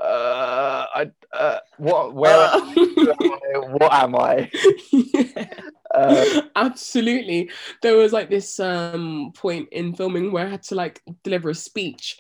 uh, 0.00 0.86
I, 0.94 1.10
uh, 1.32 1.58
what, 1.78 2.14
where, 2.14 2.32
am 2.32 2.62
I? 2.62 3.58
what 3.72 3.92
am 3.92 4.14
I? 4.14 4.50
Yeah. 4.92 5.46
Uh, 5.92 6.42
Absolutely. 6.54 7.50
There 7.82 7.96
was 7.96 8.12
like 8.12 8.30
this 8.30 8.60
um 8.60 9.32
point 9.34 9.68
in 9.72 9.94
filming 9.94 10.30
where 10.30 10.46
I 10.46 10.50
had 10.50 10.62
to 10.64 10.76
like 10.76 11.02
deliver 11.24 11.50
a 11.50 11.54
speech. 11.56 12.16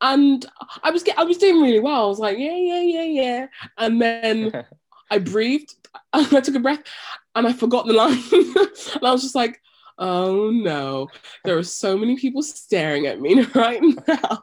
And 0.00 0.46
I 0.82 0.90
was 0.90 1.02
get 1.02 1.18
I 1.18 1.24
was 1.24 1.36
doing 1.36 1.60
really 1.60 1.80
well. 1.80 2.06
I 2.06 2.08
was 2.08 2.18
like, 2.18 2.38
yeah, 2.38 2.56
yeah, 2.56 2.80
yeah, 2.80 3.02
yeah. 3.02 3.46
And 3.76 4.00
then 4.00 4.64
I 5.10 5.18
breathed, 5.18 5.74
I 6.14 6.40
took 6.40 6.54
a 6.54 6.60
breath, 6.60 6.84
and 7.34 7.46
I 7.46 7.52
forgot 7.52 7.86
the 7.86 7.92
line. 7.92 8.22
and 8.32 9.04
I 9.06 9.12
was 9.12 9.22
just 9.22 9.34
like, 9.34 9.60
oh 9.98 10.50
no, 10.50 11.08
there 11.44 11.56
are 11.56 11.62
so 11.62 11.96
many 11.96 12.16
people 12.16 12.42
staring 12.42 13.06
at 13.06 13.20
me 13.20 13.42
right 13.54 13.82
now. 14.08 14.42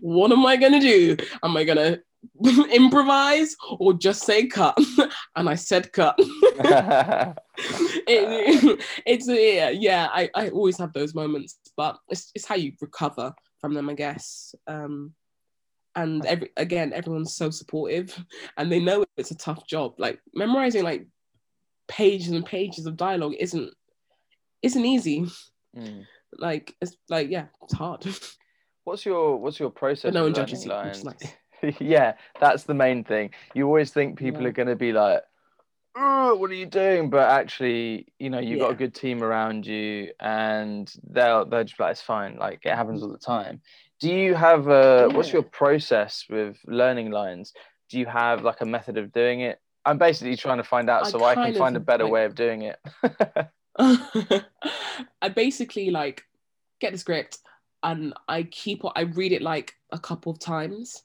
What 0.00 0.32
am 0.32 0.46
I 0.46 0.56
gonna 0.56 0.80
do? 0.80 1.16
Am 1.42 1.56
I 1.56 1.64
gonna 1.64 1.98
improvise 2.72 3.56
or 3.78 3.94
just 3.94 4.24
say 4.24 4.46
cut? 4.46 4.78
and 5.36 5.48
I 5.48 5.54
said 5.54 5.92
cut. 5.92 6.14
it, 6.18 7.36
it's 9.06 9.28
yeah, 9.28 9.70
yeah. 9.70 10.08
I, 10.12 10.30
I 10.34 10.48
always 10.50 10.78
have 10.78 10.92
those 10.92 11.14
moments, 11.14 11.58
but 11.76 11.98
it's, 12.08 12.30
it's 12.34 12.46
how 12.46 12.56
you 12.56 12.72
recover 12.80 13.34
from 13.60 13.74
them, 13.74 13.88
I 13.88 13.94
guess. 13.94 14.54
Um, 14.66 15.14
and 15.96 16.24
every 16.24 16.50
again, 16.56 16.92
everyone's 16.92 17.34
so 17.34 17.50
supportive, 17.50 18.16
and 18.56 18.70
they 18.70 18.80
know 18.80 19.04
it's 19.16 19.32
a 19.32 19.36
tough 19.36 19.66
job. 19.66 19.94
Like 19.98 20.20
memorizing 20.34 20.84
like 20.84 21.06
pages 21.88 22.30
and 22.30 22.46
pages 22.46 22.86
of 22.86 22.96
dialogue 22.96 23.34
isn't 23.38 23.74
isn't 24.62 24.84
easy. 24.84 25.26
Mm. 25.76 26.04
Like 26.38 26.74
it's 26.80 26.96
like 27.08 27.30
yeah, 27.30 27.46
it's 27.62 27.74
hard. 27.74 28.06
What's 28.84 29.04
your 29.04 29.36
What's 29.36 29.58
your 29.60 29.70
process? 29.70 30.04
But 30.04 30.14
no 30.14 30.22
one 30.24 30.34
judges 30.34 30.64
you, 30.64 30.70
learning 30.70 30.88
which 30.88 30.96
is 30.98 31.04
lines? 31.04 31.22
nice. 31.62 31.76
yeah, 31.80 32.14
that's 32.40 32.64
the 32.64 32.74
main 32.74 33.04
thing. 33.04 33.30
You 33.54 33.66
always 33.66 33.90
think 33.92 34.18
people 34.18 34.42
Yeah. 34.42 34.48
are 34.48 34.52
going 34.52 34.68
to 34.68 34.76
be 34.76 34.92
like, 34.92 35.20
"Ugh, 35.96 36.38
"What 36.40 36.50
are 36.50 36.54
you 36.54 36.66
doing?" 36.66 37.10
But 37.10 37.28
actually, 37.30 38.06
you 38.18 38.30
know, 38.30 38.38
you've 38.38 38.60
got 38.60 38.70
a 38.72 38.74
good 38.74 38.94
team 38.94 39.22
around 39.22 39.66
you, 39.66 40.12
and 40.18 40.90
they'll 41.08 41.44
they'll 41.46 41.64
just 41.64 41.76
be 41.76 41.84
like, 41.84 41.92
"It's 41.92 42.00
fine." 42.02 42.36
Like 42.38 42.60
it 42.64 42.74
happens 42.74 43.02
all 43.02 43.10
the 43.12 43.18
time. 43.18 43.60
Do 44.00 44.08
you 44.08 44.34
have 44.34 44.68
a 44.68 45.08
What's 45.12 45.32
your 45.32 45.42
process 45.42 46.24
with 46.30 46.56
learning 46.66 47.10
lines? 47.10 47.52
Do 47.90 47.98
you 47.98 48.06
have 48.06 48.42
like 48.42 48.60
a 48.62 48.66
method 48.66 48.96
of 48.96 49.12
doing 49.12 49.40
it? 49.40 49.58
I'm 49.84 49.98
basically 49.98 50.36
trying 50.36 50.58
to 50.58 50.64
find 50.64 50.88
out 50.88 51.06
I 51.06 51.10
so 51.10 51.22
I 51.24 51.34
can 51.34 51.54
find 51.54 51.76
a 51.76 51.80
better 51.80 52.04
like- 52.04 52.12
way 52.12 52.24
of 52.24 52.34
doing 52.34 52.62
it. 52.62 52.78
I 55.22 55.28
basically 55.28 55.90
like 55.90 56.24
get 56.80 56.92
the 56.92 56.98
script 56.98 57.38
and 57.82 58.12
I 58.28 58.42
keep 58.44 58.82
I 58.94 59.02
read 59.02 59.32
it 59.32 59.42
like 59.42 59.74
a 59.90 59.98
couple 59.98 60.32
of 60.32 60.38
times 60.38 61.02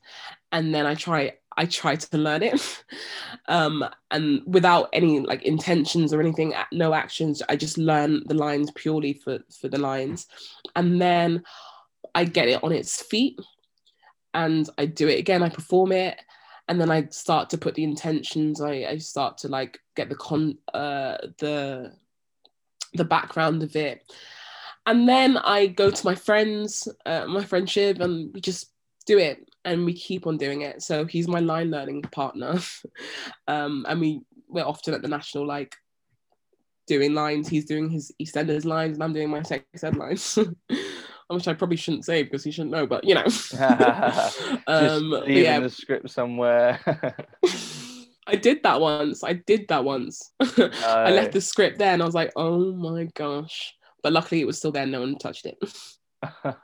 and 0.52 0.76
then 0.76 0.86
I 0.86 0.96
try 0.96 1.34
I 1.58 1.66
try 1.66 1.96
to 1.96 2.18
learn 2.18 2.44
it. 2.44 2.84
Um 3.48 3.86
and 4.10 4.42
without 4.48 4.90
any 4.92 5.20
like 5.20 5.44
intentions 5.44 6.14
or 6.14 6.20
anything 6.20 6.54
no 6.72 6.96
actions 6.96 7.44
I 7.48 7.56
just 7.56 7.78
learn 7.78 8.24
the 8.26 8.34
lines 8.34 8.72
purely 8.72 9.14
for 9.14 9.40
for 9.60 9.68
the 9.68 9.78
lines. 9.78 10.28
And 10.76 11.00
then 11.00 11.44
I 12.16 12.26
get 12.26 12.48
it 12.48 12.64
on 12.64 12.72
its 12.72 13.04
feet 13.04 13.40
and 14.34 14.68
I 14.78 14.86
do 14.86 15.08
it 15.08 15.20
again 15.20 15.44
I 15.44 15.50
perform 15.50 15.92
it 15.92 16.20
and 16.68 16.82
then 16.82 16.90
I 16.90 17.08
start 17.10 17.52
to 17.52 17.58
put 17.58 17.76
the 17.76 17.84
intentions 17.84 18.62
I, 18.62 18.86
I 18.90 18.98
start 18.98 19.38
to 19.40 19.48
like 19.48 19.80
get 19.96 20.10
the 20.10 20.16
con 20.16 20.58
uh 20.74 21.18
the 21.38 21.94
the 22.96 23.06
background 23.06 23.64
of 23.64 23.76
it 23.76 24.02
and 24.86 25.10
then 25.10 25.38
I 25.38 25.68
go 25.68 25.90
to 25.90 26.06
my 26.06 26.16
friends, 26.16 26.88
uh, 27.06 27.26
my 27.28 27.44
friendship, 27.44 28.00
and 28.00 28.32
we 28.34 28.42
just 28.42 28.72
do 29.06 29.18
it 29.18 29.50
and 29.64 29.84
we 29.84 29.94
keep 29.94 30.28
on 30.28 30.38
doing 30.38 30.62
it. 30.62 30.84
So 30.84 31.06
he's 31.06 31.28
my 31.28 31.40
line 31.40 31.72
learning 31.72 32.04
partner. 32.04 32.60
um, 33.48 33.86
and 33.90 34.00
we, 34.00 34.22
we're 34.48 34.64
often 34.64 34.94
at 34.94 35.02
the 35.02 35.08
national, 35.08 35.48
like 35.48 35.76
doing 36.88 37.16
lines. 37.16 37.48
He's 37.48 37.66
doing 37.66 37.90
his 37.90 38.12
EastEnders 38.22 38.66
lines 38.66 38.98
and 38.98 39.04
I'm 39.04 39.14
doing 39.14 39.30
my 39.30 39.42
sex 39.42 39.84
ed 39.84 39.96
lines. 39.96 40.38
Which 41.28 41.48
I 41.48 41.56
probably 41.56 41.78
shouldn't 41.78 42.06
say 42.06 42.22
because 42.22 42.44
he 42.44 42.52
shouldn't 42.52 42.70
know, 42.70 42.86
but 42.86 43.04
you 43.04 43.16
know. 43.16 43.26
um, 44.68 45.10
leaving 45.10 45.44
yeah, 45.44 45.60
the 45.60 45.72
script 45.72 46.12
somewhere. 46.12 46.80
I 48.28 48.36
did 48.36 48.64
that 48.64 48.82
once. 48.82 49.24
I 49.24 49.34
did 49.34 49.68
that 49.68 49.84
once. 49.84 50.32
I 50.40 51.12
left 51.12 51.34
the 51.34 51.42
script 51.42 51.78
there 51.80 51.94
and 51.94 52.02
I 52.02 52.06
was 52.06 52.16
like, 52.16 52.32
oh 52.36 52.74
my 52.74 53.06
gosh. 53.14 53.76
But 54.02 54.14
luckily 54.14 54.42
it 54.42 54.48
was 54.48 54.58
still 54.58 54.72
there. 54.72 54.86
No 54.86 55.02
one 55.02 55.18
touched 55.18 55.46
it. 55.46 55.58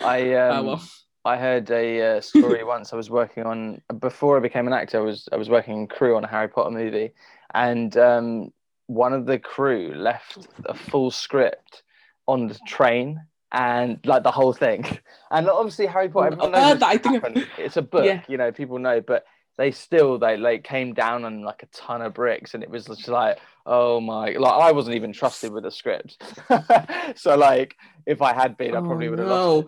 I 0.00 0.34
Oh 0.34 0.50
um, 0.58 0.66
well. 0.66 0.82
I 1.24 1.36
heard 1.36 1.70
a 1.70 2.16
uh, 2.16 2.20
story 2.20 2.64
once. 2.64 2.92
I 2.92 2.96
was 2.96 3.08
working 3.10 3.44
on 3.44 3.80
before 4.00 4.36
I 4.36 4.40
became 4.40 4.66
an 4.66 4.72
actor. 4.72 4.98
I 4.98 5.02
was 5.02 5.28
I 5.30 5.36
was 5.36 5.48
working 5.48 5.74
in 5.82 5.86
crew 5.86 6.16
on 6.16 6.24
a 6.24 6.28
Harry 6.28 6.48
Potter 6.48 6.70
movie, 6.70 7.12
and 7.54 7.96
um, 7.96 8.52
one 8.88 9.12
of 9.12 9.26
the 9.26 9.38
crew 9.38 9.94
left 9.94 10.48
a 10.64 10.74
full 10.74 11.12
script 11.12 11.84
on 12.26 12.48
the 12.48 12.58
train 12.66 13.20
and 13.52 14.00
like 14.04 14.24
the 14.24 14.32
whole 14.32 14.52
thing. 14.52 14.84
And 15.30 15.48
obviously 15.48 15.86
Harry 15.86 16.08
Potter. 16.08 16.32
everyone 16.32 16.54
I 16.54 16.58
knows 16.58 16.68
heard 16.68 16.80
that. 16.80 16.88
I 16.88 16.92
it's 16.94 17.02
think- 17.02 17.22
happened. 17.22 17.46
it's 17.56 17.76
a 17.76 17.82
book. 17.82 18.04
Yeah. 18.04 18.22
You 18.28 18.36
know, 18.36 18.50
people 18.50 18.78
know, 18.78 19.00
but 19.00 19.24
they 19.58 19.70
still 19.70 20.18
they 20.18 20.36
like 20.36 20.64
came 20.64 20.94
down 20.94 21.24
on 21.24 21.42
like 21.42 21.62
a 21.62 21.66
ton 21.66 22.02
of 22.02 22.14
bricks, 22.14 22.54
and 22.54 22.62
it 22.62 22.70
was 22.70 22.86
just 22.86 23.06
like, 23.08 23.38
oh 23.66 24.00
my! 24.00 24.30
Like 24.30 24.52
I 24.52 24.72
wasn't 24.72 24.96
even 24.96 25.12
trusted 25.12 25.52
with 25.52 25.64
the 25.64 25.70
script. 25.70 26.22
so 27.18 27.36
like, 27.36 27.76
if 28.06 28.22
I 28.22 28.32
had 28.32 28.56
been, 28.56 28.74
I 28.76 28.80
probably 28.80 29.08
Oh, 29.08 29.10
would 29.10 29.18
have 29.18 29.28
lost. 29.28 29.46
no. 29.46 29.58
It. 29.60 29.66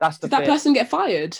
That's 0.00 0.18
the 0.18 0.28
Did 0.28 0.32
that 0.32 0.40
fear. 0.44 0.46
person 0.54 0.72
get 0.72 0.88
fired? 0.88 1.38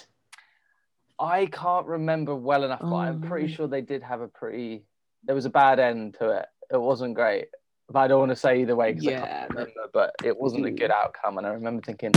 I 1.20 1.46
can't 1.46 1.86
remember 1.86 2.34
well 2.34 2.64
enough, 2.64 2.80
but 2.80 2.88
Oh, 2.92 2.96
I'm 2.96 3.20
pretty 3.20 3.46
no. 3.48 3.52
sure 3.52 3.66
they 3.68 3.80
did 3.80 4.02
have 4.02 4.20
a 4.20 4.28
pretty. 4.28 4.84
There 5.24 5.34
was 5.34 5.46
a 5.46 5.50
bad 5.50 5.78
end 5.80 6.14
to 6.20 6.30
it. 6.30 6.46
It 6.72 6.80
wasn't 6.80 7.14
great, 7.14 7.48
but 7.88 8.00
I 8.00 8.08
don't 8.08 8.20
want 8.20 8.30
to 8.30 8.36
say 8.36 8.60
either 8.60 8.76
way 8.76 8.92
because 8.92 9.06
I 9.08 9.12
can't 9.26 9.50
remember. 9.50 9.72
But 9.92 10.14
it 10.24 10.36
wasn't 10.36 10.66
a 10.66 10.70
good 10.70 10.90
Mm. 10.90 10.94
outcome, 10.94 11.38
and 11.38 11.46
I 11.46 11.50
remember 11.50 11.82
thinking, 11.82 12.12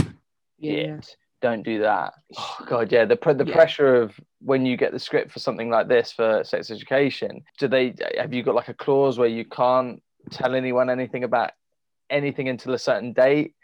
Yeah. 0.58 0.96
"Shit, 0.96 1.16
don't 1.42 1.62
do 1.62 1.80
that." 1.80 2.14
Oh 2.38 2.56
God, 2.66 2.90
yeah. 2.90 3.04
The 3.04 3.16
pre- 3.16 3.34
the 3.34 3.44
Yeah. 3.44 3.54
pressure 3.54 3.96
of 3.96 4.18
when 4.40 4.64
you 4.64 4.76
get 4.76 4.92
the 4.92 4.98
script 4.98 5.30
for 5.32 5.38
something 5.40 5.68
like 5.70 5.88
this 5.88 6.12
for 6.12 6.42
sex 6.44 6.70
education. 6.70 7.42
Do 7.58 7.68
they 7.68 7.94
have 8.18 8.32
you 8.32 8.42
got 8.42 8.54
like 8.54 8.68
a 8.68 8.74
clause 8.74 9.18
where 9.18 9.28
you 9.28 9.44
can't 9.44 10.02
tell 10.30 10.54
anyone 10.54 10.88
anything 10.88 11.24
about 11.24 11.50
anything 12.08 12.48
until 12.48 12.74
a 12.74 12.78
certain 12.78 13.12
date 13.12 13.54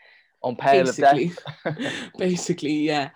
on 0.42 0.52
of 0.52 0.58
Basically. 0.58 1.32
death? 1.64 1.92
Basically, 2.18 2.74
yeah. 2.74 3.10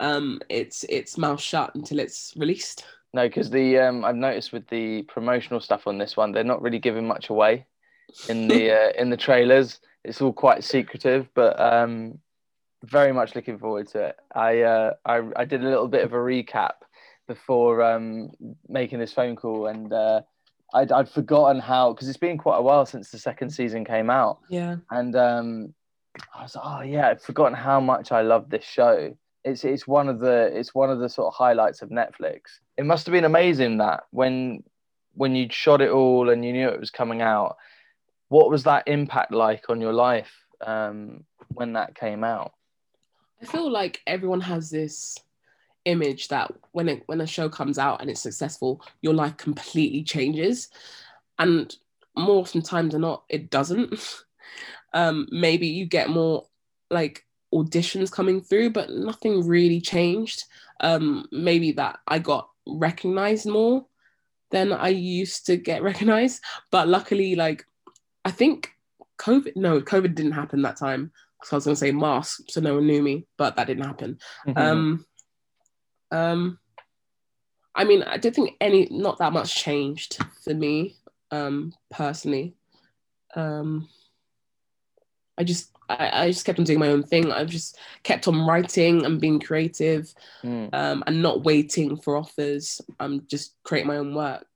Um, 0.00 0.40
it's 0.48 0.84
it's 0.84 1.18
mouth 1.18 1.40
shut 1.40 1.74
until 1.74 1.98
it's 1.98 2.34
released. 2.36 2.84
No, 3.14 3.26
because 3.26 3.50
the 3.50 3.78
um, 3.78 4.04
I've 4.04 4.16
noticed 4.16 4.52
with 4.52 4.66
the 4.68 5.02
promotional 5.02 5.60
stuff 5.60 5.86
on 5.86 5.98
this 5.98 6.16
one, 6.16 6.32
they're 6.32 6.44
not 6.44 6.62
really 6.62 6.78
giving 6.78 7.06
much 7.06 7.30
away 7.30 7.66
in 8.28 8.48
the 8.48 8.70
uh, 8.78 8.92
in 9.00 9.10
the 9.10 9.16
trailers. 9.16 9.80
It's 10.04 10.20
all 10.22 10.32
quite 10.32 10.62
secretive, 10.62 11.28
but 11.34 11.58
um, 11.60 12.18
very 12.84 13.12
much 13.12 13.34
looking 13.34 13.58
forward 13.58 13.88
to 13.88 13.98
it. 14.08 14.16
I 14.34 14.62
uh, 14.62 14.94
I 15.04 15.22
I 15.36 15.44
did 15.44 15.62
a 15.64 15.68
little 15.68 15.88
bit 15.88 16.04
of 16.04 16.12
a 16.12 16.16
recap 16.16 16.72
before 17.26 17.82
um, 17.82 18.30
making 18.68 18.98
this 18.98 19.12
phone 19.12 19.36
call, 19.36 19.66
and 19.66 19.92
uh, 19.92 20.22
I'd 20.74 20.92
I'd 20.92 21.08
forgotten 21.08 21.60
how 21.60 21.92
because 21.92 22.08
it's 22.08 22.16
been 22.18 22.38
quite 22.38 22.58
a 22.58 22.62
while 22.62 22.86
since 22.86 23.10
the 23.10 23.18
second 23.18 23.50
season 23.50 23.84
came 23.84 24.10
out, 24.10 24.38
Yeah. 24.48 24.76
and 24.90 25.14
um, 25.16 25.74
I 26.34 26.42
was 26.42 26.54
like, 26.54 26.64
oh 26.66 26.82
yeah, 26.82 27.08
I'd 27.10 27.22
forgotten 27.22 27.54
how 27.54 27.80
much 27.80 28.12
I 28.12 28.22
love 28.22 28.48
this 28.50 28.64
show. 28.64 29.14
It's 29.44 29.64
it's 29.64 29.86
one 29.86 30.08
of 30.08 30.20
the 30.20 30.50
it's 30.56 30.74
one 30.74 30.90
of 30.90 30.98
the 31.00 31.08
sort 31.08 31.28
of 31.28 31.34
highlights 31.34 31.82
of 31.82 31.90
Netflix. 31.90 32.40
It 32.76 32.86
must 32.86 33.06
have 33.06 33.12
been 33.12 33.24
amazing 33.24 33.78
that 33.78 34.04
when 34.10 34.62
when 35.14 35.34
you 35.34 35.48
shot 35.50 35.80
it 35.80 35.90
all 35.90 36.30
and 36.30 36.44
you 36.44 36.52
knew 36.52 36.68
it 36.68 36.78
was 36.78 36.90
coming 36.90 37.22
out, 37.22 37.56
what 38.28 38.50
was 38.50 38.64
that 38.64 38.86
impact 38.86 39.32
like 39.32 39.64
on 39.68 39.80
your 39.80 39.92
life 39.92 40.30
um, 40.64 41.24
when 41.54 41.72
that 41.72 41.94
came 41.96 42.22
out? 42.22 42.52
I 43.40 43.46
feel 43.46 43.70
like 43.70 44.00
everyone 44.06 44.40
has 44.40 44.70
this 44.70 45.16
image 45.84 46.28
that 46.28 46.52
when 46.72 46.88
it 46.88 47.02
when 47.06 47.20
a 47.20 47.26
show 47.26 47.48
comes 47.48 47.78
out 47.78 48.00
and 48.00 48.10
it's 48.10 48.20
successful, 48.20 48.82
your 49.00 49.14
life 49.14 49.36
completely 49.36 50.02
changes. 50.02 50.68
And 51.38 51.74
more 52.16 52.40
often 52.40 52.62
times 52.62 52.92
than 52.92 53.02
not, 53.02 53.24
it 53.28 53.50
doesn't. 53.50 53.98
um, 54.92 55.28
maybe 55.30 55.68
you 55.68 55.86
get 55.86 56.10
more 56.10 56.46
like 56.90 57.24
auditions 57.54 58.10
coming 58.10 58.40
through, 58.40 58.70
but 58.70 58.90
nothing 58.90 59.46
really 59.46 59.80
changed. 59.80 60.44
Um, 60.80 61.26
maybe 61.32 61.72
that 61.72 62.00
I 62.06 62.18
got 62.18 62.50
recognized 62.66 63.46
more 63.46 63.86
than 64.50 64.72
I 64.72 64.88
used 64.88 65.46
to 65.46 65.56
get 65.56 65.82
recognized. 65.90 66.42
But 66.70 66.88
luckily, 66.88 67.34
like 67.36 67.66
I 68.24 68.30
think 68.30 68.72
COVID, 69.18 69.56
no, 69.56 69.80
COVID 69.80 70.14
didn't 70.14 70.32
happen 70.32 70.62
that 70.62 70.76
time. 70.76 71.12
So 71.44 71.54
I 71.54 71.58
was 71.58 71.64
gonna 71.64 71.76
say 71.76 71.92
mask, 71.92 72.42
so 72.48 72.60
no 72.60 72.74
one 72.74 72.86
knew 72.86 73.02
me, 73.02 73.26
but 73.36 73.56
that 73.56 73.66
didn't 73.66 73.84
happen. 73.84 74.18
Um, 74.56 75.06
um, 76.10 76.58
I 77.74 77.84
mean, 77.84 78.02
I 78.02 78.16
don't 78.16 78.34
think 78.34 78.56
any, 78.60 78.88
not 78.90 79.18
that 79.18 79.32
much 79.32 79.54
changed 79.54 80.18
for 80.42 80.52
me, 80.52 80.96
um, 81.30 81.72
personally. 81.90 82.54
Um, 83.36 83.88
I 85.36 85.44
just, 85.44 85.70
I, 85.88 86.24
I 86.24 86.26
just 86.28 86.44
kept 86.44 86.58
on 86.58 86.64
doing 86.64 86.80
my 86.80 86.88
own 86.88 87.04
thing. 87.04 87.30
I've 87.30 87.50
just 87.50 87.78
kept 88.02 88.26
on 88.26 88.46
writing 88.46 89.04
and 89.04 89.20
being 89.20 89.38
creative, 89.38 90.12
Mm. 90.42 90.70
um, 90.72 91.04
and 91.06 91.22
not 91.22 91.44
waiting 91.44 91.96
for 91.96 92.16
offers. 92.16 92.80
I'm 92.98 93.26
just 93.28 93.54
create 93.62 93.86
my 93.86 93.98
own 93.98 94.14
work. 94.14 94.48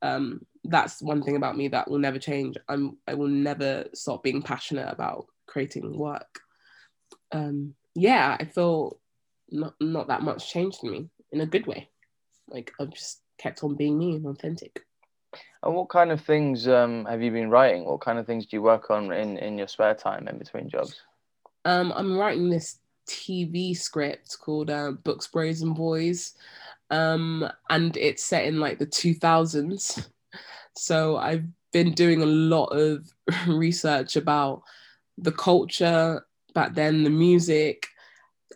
Um, 0.00 0.46
that's 0.64 1.02
one 1.02 1.22
thing 1.22 1.36
about 1.36 1.58
me 1.58 1.68
that 1.68 1.90
will 1.90 1.98
never 1.98 2.18
change. 2.18 2.56
I'm, 2.68 2.96
I 3.06 3.12
will 3.12 3.28
never 3.28 3.86
stop 3.92 4.22
being 4.22 4.40
passionate 4.40 4.90
about 4.90 5.26
creating 5.54 5.96
work. 5.96 6.40
Um, 7.30 7.74
yeah, 7.94 8.36
I 8.38 8.44
feel 8.44 8.98
not 9.50 9.74
not 9.80 10.08
that 10.08 10.22
much 10.22 10.50
changed 10.50 10.82
in 10.82 10.90
me 10.90 11.08
in 11.30 11.40
a 11.40 11.46
good 11.46 11.66
way. 11.66 11.88
Like 12.48 12.72
I've 12.80 12.90
just 12.90 13.20
kept 13.38 13.62
on 13.62 13.76
being 13.76 13.96
me 13.96 14.16
and 14.16 14.26
authentic. 14.26 14.82
And 15.62 15.74
what 15.74 15.88
kind 15.88 16.10
of 16.10 16.20
things 16.20 16.66
um, 16.66 17.04
have 17.04 17.22
you 17.22 17.30
been 17.30 17.50
writing? 17.50 17.84
What 17.84 18.00
kind 18.00 18.18
of 18.18 18.26
things 18.26 18.46
do 18.46 18.56
you 18.56 18.62
work 18.62 18.90
on 18.90 19.12
in, 19.12 19.38
in 19.38 19.56
your 19.56 19.68
spare 19.68 19.94
time 19.94 20.26
in 20.26 20.38
between 20.38 20.68
jobs? 20.68 21.00
Um, 21.64 21.92
I'm 21.94 22.18
writing 22.18 22.50
this 22.50 22.78
TV 23.06 23.76
script 23.76 24.36
called 24.40 24.70
uh, 24.70 24.90
Books, 24.90 25.28
Bros, 25.28 25.62
and 25.62 25.74
Boys, 25.74 26.34
um, 26.90 27.48
and 27.70 27.96
it's 27.96 28.24
set 28.24 28.44
in 28.44 28.58
like 28.58 28.78
the 28.78 28.86
2000s. 28.86 30.08
So 30.76 31.16
I've 31.16 31.46
been 31.72 31.92
doing 31.92 32.22
a 32.22 32.26
lot 32.26 32.66
of 32.66 33.06
research 33.46 34.16
about 34.16 34.62
the 35.18 35.32
culture 35.32 36.24
back 36.54 36.74
then, 36.74 37.04
the 37.04 37.10
music, 37.10 37.88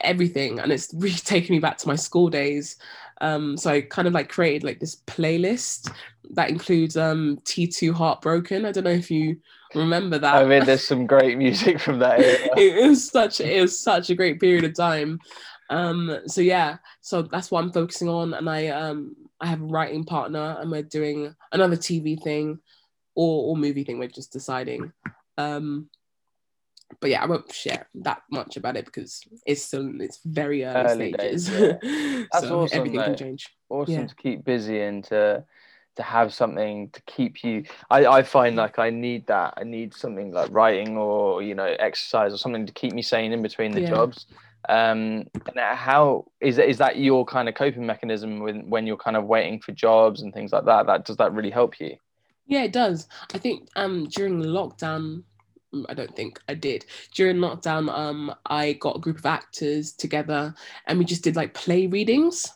everything, 0.00 0.60
and 0.60 0.72
it's 0.72 0.92
really 0.94 1.14
taken 1.16 1.54
me 1.54 1.60
back 1.60 1.78
to 1.78 1.88
my 1.88 1.96
school 1.96 2.28
days. 2.28 2.76
Um, 3.20 3.56
so 3.56 3.70
I 3.70 3.80
kind 3.80 4.06
of 4.06 4.14
like 4.14 4.28
created 4.28 4.64
like 4.64 4.78
this 4.78 4.96
playlist 5.06 5.92
that 6.30 6.50
includes 6.50 6.96
um, 6.96 7.38
T2 7.44 7.92
Heartbroken. 7.92 8.64
I 8.64 8.72
don't 8.72 8.84
know 8.84 8.90
if 8.90 9.10
you 9.10 9.38
remember 9.74 10.18
that. 10.18 10.34
I 10.34 10.44
mean, 10.44 10.64
there's 10.64 10.86
some 10.86 11.06
great 11.06 11.36
music 11.36 11.80
from 11.80 11.98
that 11.98 12.20
era. 12.20 12.48
it 12.56 12.88
was 12.88 13.08
such 13.10 13.40
it 13.40 13.60
was 13.60 13.78
such 13.78 14.10
a 14.10 14.14
great 14.14 14.40
period 14.40 14.64
of 14.64 14.74
time. 14.74 15.18
Um, 15.70 16.20
so 16.26 16.40
yeah, 16.40 16.78
so 17.00 17.22
that's 17.22 17.50
what 17.50 17.62
I'm 17.62 17.72
focusing 17.72 18.08
on, 18.08 18.34
and 18.34 18.48
I 18.48 18.68
um 18.68 19.16
I 19.40 19.46
have 19.46 19.60
a 19.60 19.66
writing 19.66 20.04
partner, 20.04 20.56
and 20.60 20.70
we're 20.70 20.82
doing 20.82 21.34
another 21.52 21.76
TV 21.76 22.22
thing, 22.22 22.58
or 23.14 23.50
or 23.50 23.56
movie 23.56 23.84
thing. 23.84 23.98
We're 23.98 24.08
just 24.08 24.32
deciding. 24.32 24.92
Um, 25.36 25.88
but 27.00 27.10
yeah, 27.10 27.22
I 27.22 27.26
won't 27.26 27.52
share 27.52 27.86
that 27.96 28.22
much 28.30 28.56
about 28.56 28.76
it 28.76 28.84
because 28.86 29.20
it's 29.46 29.62
still 29.62 30.00
its 30.00 30.20
very 30.24 30.64
early, 30.64 30.84
Early 30.88 31.12
days, 31.12 31.46
stages. 31.46 31.78
That's 32.32 32.46
so 32.46 32.60
awesome, 32.60 32.78
everything 32.78 33.00
though. 33.00 33.04
can 33.04 33.16
change. 33.16 33.54
awesome 33.70 33.94
Yeah. 33.94 34.06
to 34.06 34.14
keep 34.16 34.44
busy 34.44 34.80
and 34.80 35.04
to 35.04 35.44
to 35.96 36.02
have 36.04 36.32
something 36.32 36.88
to 36.90 37.02
keep 37.02 37.42
you 37.42 37.64
I, 37.90 38.06
I 38.06 38.22
find 38.22 38.54
like 38.54 38.78
I 38.78 38.90
need 38.90 39.26
that 39.26 39.54
I 39.56 39.64
need 39.64 39.92
something 39.92 40.30
like 40.30 40.48
writing 40.52 40.96
or 40.96 41.42
you 41.42 41.56
know 41.56 41.64
exercise 41.64 42.32
or 42.32 42.38
something 42.38 42.66
to 42.66 42.72
keep 42.72 42.92
me 42.94 43.02
sane 43.02 43.32
in 43.32 43.42
between 43.42 43.72
the 43.72 43.80
Yeah. 43.80 43.88
jobs 43.90 44.26
um 44.68 45.26
and 45.48 45.58
how 45.74 46.26
is 46.40 46.54
that 46.54 46.68
is 46.68 46.78
that 46.78 46.98
your 46.98 47.24
kind 47.24 47.48
of 47.48 47.56
coping 47.56 47.84
mechanism 47.84 48.38
when 48.38 48.70
when 48.70 48.86
you're 48.86 48.96
kind 48.96 49.16
of 49.16 49.24
waiting 49.24 49.60
for 49.60 49.72
jobs 49.72 50.22
and 50.22 50.32
things 50.32 50.52
like 50.52 50.66
that 50.66 50.86
that 50.86 51.04
does 51.04 51.16
that 51.16 51.32
really 51.32 51.50
help 51.50 51.80
you 51.80 51.96
Yeah, 52.46 52.62
it 52.62 52.72
does. 52.72 53.08
I 53.34 53.38
think 53.38 53.68
um 53.76 54.06
during 54.06 54.40
lockdown, 54.40 55.24
I 55.88 55.94
don't 55.94 56.14
think 56.16 56.40
I 56.48 56.54
did. 56.54 56.86
During 57.14 57.36
lockdown, 57.36 57.90
um, 57.90 58.34
I 58.46 58.74
got 58.74 58.96
a 58.96 59.00
group 59.00 59.18
of 59.18 59.26
actors 59.26 59.92
together 59.92 60.54
and 60.86 60.98
we 60.98 61.04
just 61.04 61.24
did 61.24 61.36
like 61.36 61.54
play 61.54 61.86
readings. 61.86 62.46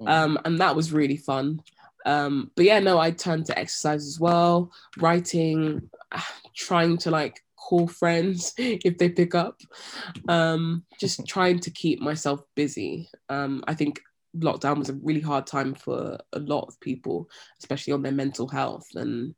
Mm. 0.00 0.08
Um, 0.08 0.38
and 0.44 0.58
that 0.58 0.74
was 0.74 0.92
really 0.92 1.16
fun. 1.16 1.62
Um, 2.04 2.50
but 2.56 2.64
yeah, 2.64 2.80
no, 2.80 2.98
I 2.98 3.12
turned 3.12 3.46
to 3.46 3.58
exercise 3.58 4.06
as 4.06 4.18
well, 4.18 4.72
writing, 4.98 5.88
trying 6.54 6.98
to 6.98 7.10
like 7.10 7.40
call 7.56 7.86
friends 7.86 8.54
if 8.58 8.98
they 8.98 9.08
pick 9.08 9.34
up. 9.34 9.60
Um, 10.28 10.84
just 10.98 11.26
trying 11.26 11.60
to 11.60 11.70
keep 11.70 12.00
myself 12.00 12.42
busy. 12.54 13.08
Um, 13.28 13.62
I 13.66 13.74
think 13.74 14.00
lockdown 14.36 14.78
was 14.78 14.88
a 14.88 14.94
really 14.94 15.20
hard 15.20 15.46
time 15.46 15.74
for 15.74 16.18
a 16.32 16.38
lot 16.40 16.66
of 16.68 16.80
people, 16.80 17.28
especially 17.58 17.92
on 17.92 18.02
their 18.02 18.12
mental 18.12 18.48
health 18.48 18.88
and 18.94 19.34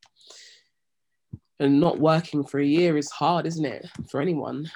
and 1.61 1.81
not 1.81 1.99
working 1.99 2.45
for 2.45 2.59
a 2.61 2.67
year 2.67 2.97
is 2.97 3.11
hard, 3.11 3.47
isn't 3.47 3.65
it, 3.65 3.87
for 4.11 4.21
anyone? 4.21 4.71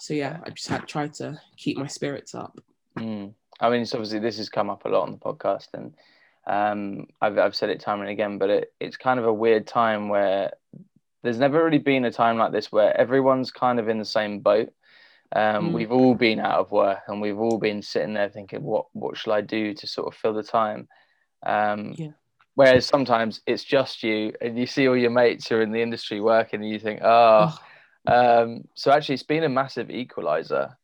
So 0.00 0.14
yeah, 0.14 0.38
I 0.44 0.50
just 0.50 0.68
had 0.68 0.86
try 0.86 1.08
to 1.08 1.40
keep 1.56 1.78
my 1.78 1.86
spirits 1.86 2.34
up. 2.34 2.58
Mm. 2.98 3.34
I 3.60 3.70
mean, 3.70 3.82
it's 3.82 3.94
obviously 3.94 4.18
this 4.18 4.36
has 4.38 4.48
come 4.48 4.68
up 4.68 4.84
a 4.84 4.88
lot 4.88 5.04
on 5.04 5.12
the 5.12 5.18
podcast, 5.18 5.68
and 5.74 5.94
um, 6.46 7.06
I've 7.20 7.38
I've 7.38 7.54
said 7.56 7.70
it 7.70 7.80
time 7.80 8.00
and 8.00 8.10
again, 8.10 8.38
but 8.38 8.50
it, 8.50 8.72
it's 8.80 8.96
kind 8.96 9.18
of 9.18 9.26
a 9.26 9.32
weird 9.32 9.66
time 9.66 10.08
where 10.08 10.52
there's 11.22 11.38
never 11.38 11.64
really 11.64 11.78
been 11.78 12.04
a 12.04 12.10
time 12.10 12.36
like 12.36 12.52
this 12.52 12.70
where 12.70 12.94
everyone's 13.00 13.50
kind 13.50 13.80
of 13.80 13.88
in 13.88 13.98
the 13.98 14.04
same 14.04 14.40
boat. 14.40 14.72
Um, 15.34 15.70
Mm. 15.70 15.72
We've 15.72 15.92
all 15.92 16.14
been 16.14 16.38
out 16.38 16.58
of 16.60 16.70
work, 16.70 17.00
and 17.08 17.20
we've 17.20 17.38
all 17.38 17.58
been 17.58 17.80
sitting 17.82 18.14
there 18.14 18.28
thinking, 18.28 18.62
"What 18.62 18.86
what 18.92 19.16
shall 19.16 19.32
I 19.32 19.40
do 19.40 19.72
to 19.74 19.86
sort 19.86 20.08
of 20.08 20.14
fill 20.14 20.34
the 20.34 20.42
time?" 20.42 20.86
Um, 21.44 21.94
Yeah. 21.96 22.12
Whereas 22.54 22.86
sometimes 22.86 23.40
it's 23.46 23.64
just 23.64 24.02
you, 24.02 24.32
and 24.40 24.58
you 24.58 24.66
see 24.66 24.86
all 24.88 24.96
your 24.96 25.10
mates 25.10 25.48
who 25.48 25.56
are 25.56 25.62
in 25.62 25.72
the 25.72 25.82
industry 25.82 26.20
working, 26.20 26.62
and 26.62 26.70
you 26.70 26.78
think, 26.78 27.00
"Oh." 27.02 27.56
Um, 28.06 28.64
so 28.74 28.90
actually, 28.92 29.14
it's 29.14 29.22
been 29.22 29.44
a 29.44 29.48
massive 29.48 29.90
equalizer. 29.90 30.76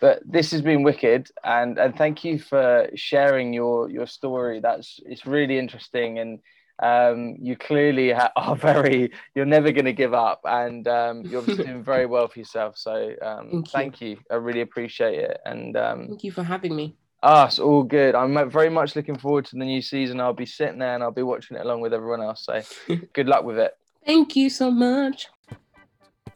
But 0.00 0.22
this 0.24 0.52
has 0.52 0.62
been 0.62 0.84
wicked, 0.84 1.28
and 1.42 1.76
and 1.76 1.96
thank 1.96 2.24
you 2.24 2.38
for 2.38 2.88
sharing 2.94 3.52
your 3.52 3.90
your 3.90 4.06
story. 4.06 4.60
That's 4.60 5.00
it's 5.04 5.26
really 5.26 5.58
interesting, 5.58 6.20
and 6.20 6.38
um, 6.80 7.34
you 7.40 7.56
clearly 7.56 8.12
ha- 8.12 8.30
are 8.36 8.54
very. 8.54 9.10
You're 9.34 9.44
never 9.44 9.72
going 9.72 9.86
to 9.86 9.92
give 9.92 10.14
up, 10.14 10.40
and 10.44 10.86
um, 10.86 11.22
you're 11.30 11.42
doing 11.42 11.82
very 11.82 12.06
well 12.06 12.28
for 12.28 12.38
yourself. 12.38 12.78
So 12.78 13.12
um, 13.20 13.50
Thank 13.50 13.66
you. 13.66 13.72
thank 13.72 14.00
you. 14.00 14.18
I 14.30 14.36
really 14.36 14.60
appreciate 14.60 15.18
it, 15.18 15.40
and 15.44 15.76
um, 15.76 16.06
Thank 16.06 16.22
you 16.22 16.30
for 16.30 16.44
having 16.44 16.76
me. 16.76 16.94
Ah, 17.22 17.46
it's 17.46 17.58
all 17.58 17.82
good. 17.82 18.14
I'm 18.14 18.50
very 18.50 18.70
much 18.70 18.94
looking 18.94 19.18
forward 19.18 19.44
to 19.46 19.56
the 19.56 19.64
new 19.64 19.82
season. 19.82 20.20
I'll 20.20 20.32
be 20.32 20.46
sitting 20.46 20.78
there 20.78 20.94
and 20.94 21.02
I'll 21.02 21.10
be 21.10 21.22
watching 21.22 21.56
it 21.56 21.64
along 21.64 21.80
with 21.80 21.92
everyone 21.92 22.22
else. 22.22 22.44
So 22.44 22.62
good 23.12 23.26
luck 23.26 23.44
with 23.44 23.58
it. 23.58 23.72
Thank 24.06 24.36
you 24.36 24.48
so 24.48 24.70
much. 24.70 25.26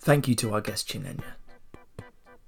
Thank 0.01 0.27
you 0.27 0.35
to 0.37 0.55
our 0.55 0.61
guest 0.61 0.89
Chinenye. 0.89 1.23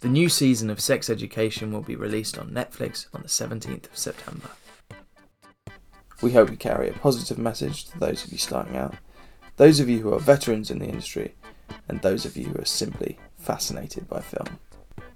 The 0.01 0.09
new 0.09 0.29
season 0.29 0.69
of 0.69 0.81
Sex 0.81 1.09
Education 1.09 1.73
will 1.73 1.81
be 1.81 1.97
released 1.97 2.37
on 2.37 2.51
Netflix 2.51 3.07
on 3.15 3.23
the 3.23 3.29
17th 3.29 3.87
of 3.87 3.97
September. 3.97 4.51
We 6.21 6.33
hope 6.33 6.51
we 6.51 6.57
carry 6.57 6.89
a 6.89 6.93
positive 6.93 7.39
message 7.39 7.87
to 7.87 7.99
those 7.99 8.25
of 8.25 8.33
you 8.33 8.39
starting 8.39 8.77
out, 8.77 8.97
those 9.57 9.81
of 9.81 9.89
you 9.89 10.01
who 10.01 10.13
are 10.13 10.19
veterans 10.19 10.71
in 10.71 10.79
the 10.79 10.87
industry, 10.87 11.35
and 11.89 12.03
those 12.03 12.25
of 12.25 12.37
you 12.37 12.47
who 12.47 12.61
are 12.61 12.67
simply 12.67 13.19
fascinated 13.39 14.09
by 14.09 14.21
film. 14.21 14.59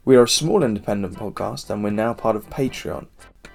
We 0.08 0.16
are 0.16 0.22
a 0.22 0.28
small 0.28 0.62
independent 0.62 1.16
podcast 1.16 1.68
and 1.68 1.84
we're 1.84 1.90
now 1.90 2.14
part 2.14 2.34
of 2.34 2.48
Patreon. 2.48 3.08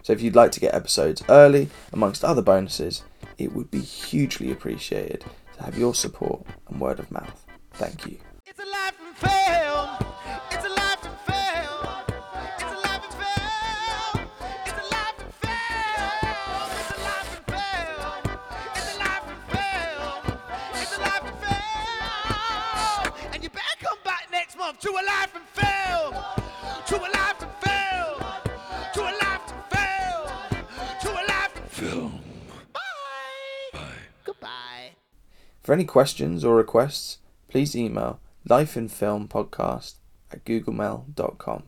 So 0.03 0.13
if 0.13 0.21
you'd 0.21 0.35
like 0.35 0.51
to 0.51 0.59
get 0.59 0.75
episodes 0.75 1.23
early, 1.27 1.67
amongst 1.91 2.23
other 2.23 2.43
bonuses, 2.43 3.01
it 3.39 3.53
would 3.53 3.71
be 3.71 3.81
hugely 3.81 4.51
appreciated 4.51 5.25
to 5.57 5.63
have 5.63 5.79
your 5.79 5.95
support 5.95 6.45
and 6.69 6.79
word 6.79 6.99
of 6.99 7.09
mouth. 7.09 7.43
Thank 7.71 8.05
you. 8.05 8.19
It's 8.45 8.59
a 8.59 8.65
life 8.67 8.93
For 35.63 35.71
any 35.73 35.85
questions 35.85 36.43
or 36.43 36.57
requests, 36.57 37.19
please 37.47 37.75
email 37.75 38.19
lifeinfilmpodcast 38.47 39.95
at 40.31 40.43
googlemail.com. 40.43 41.63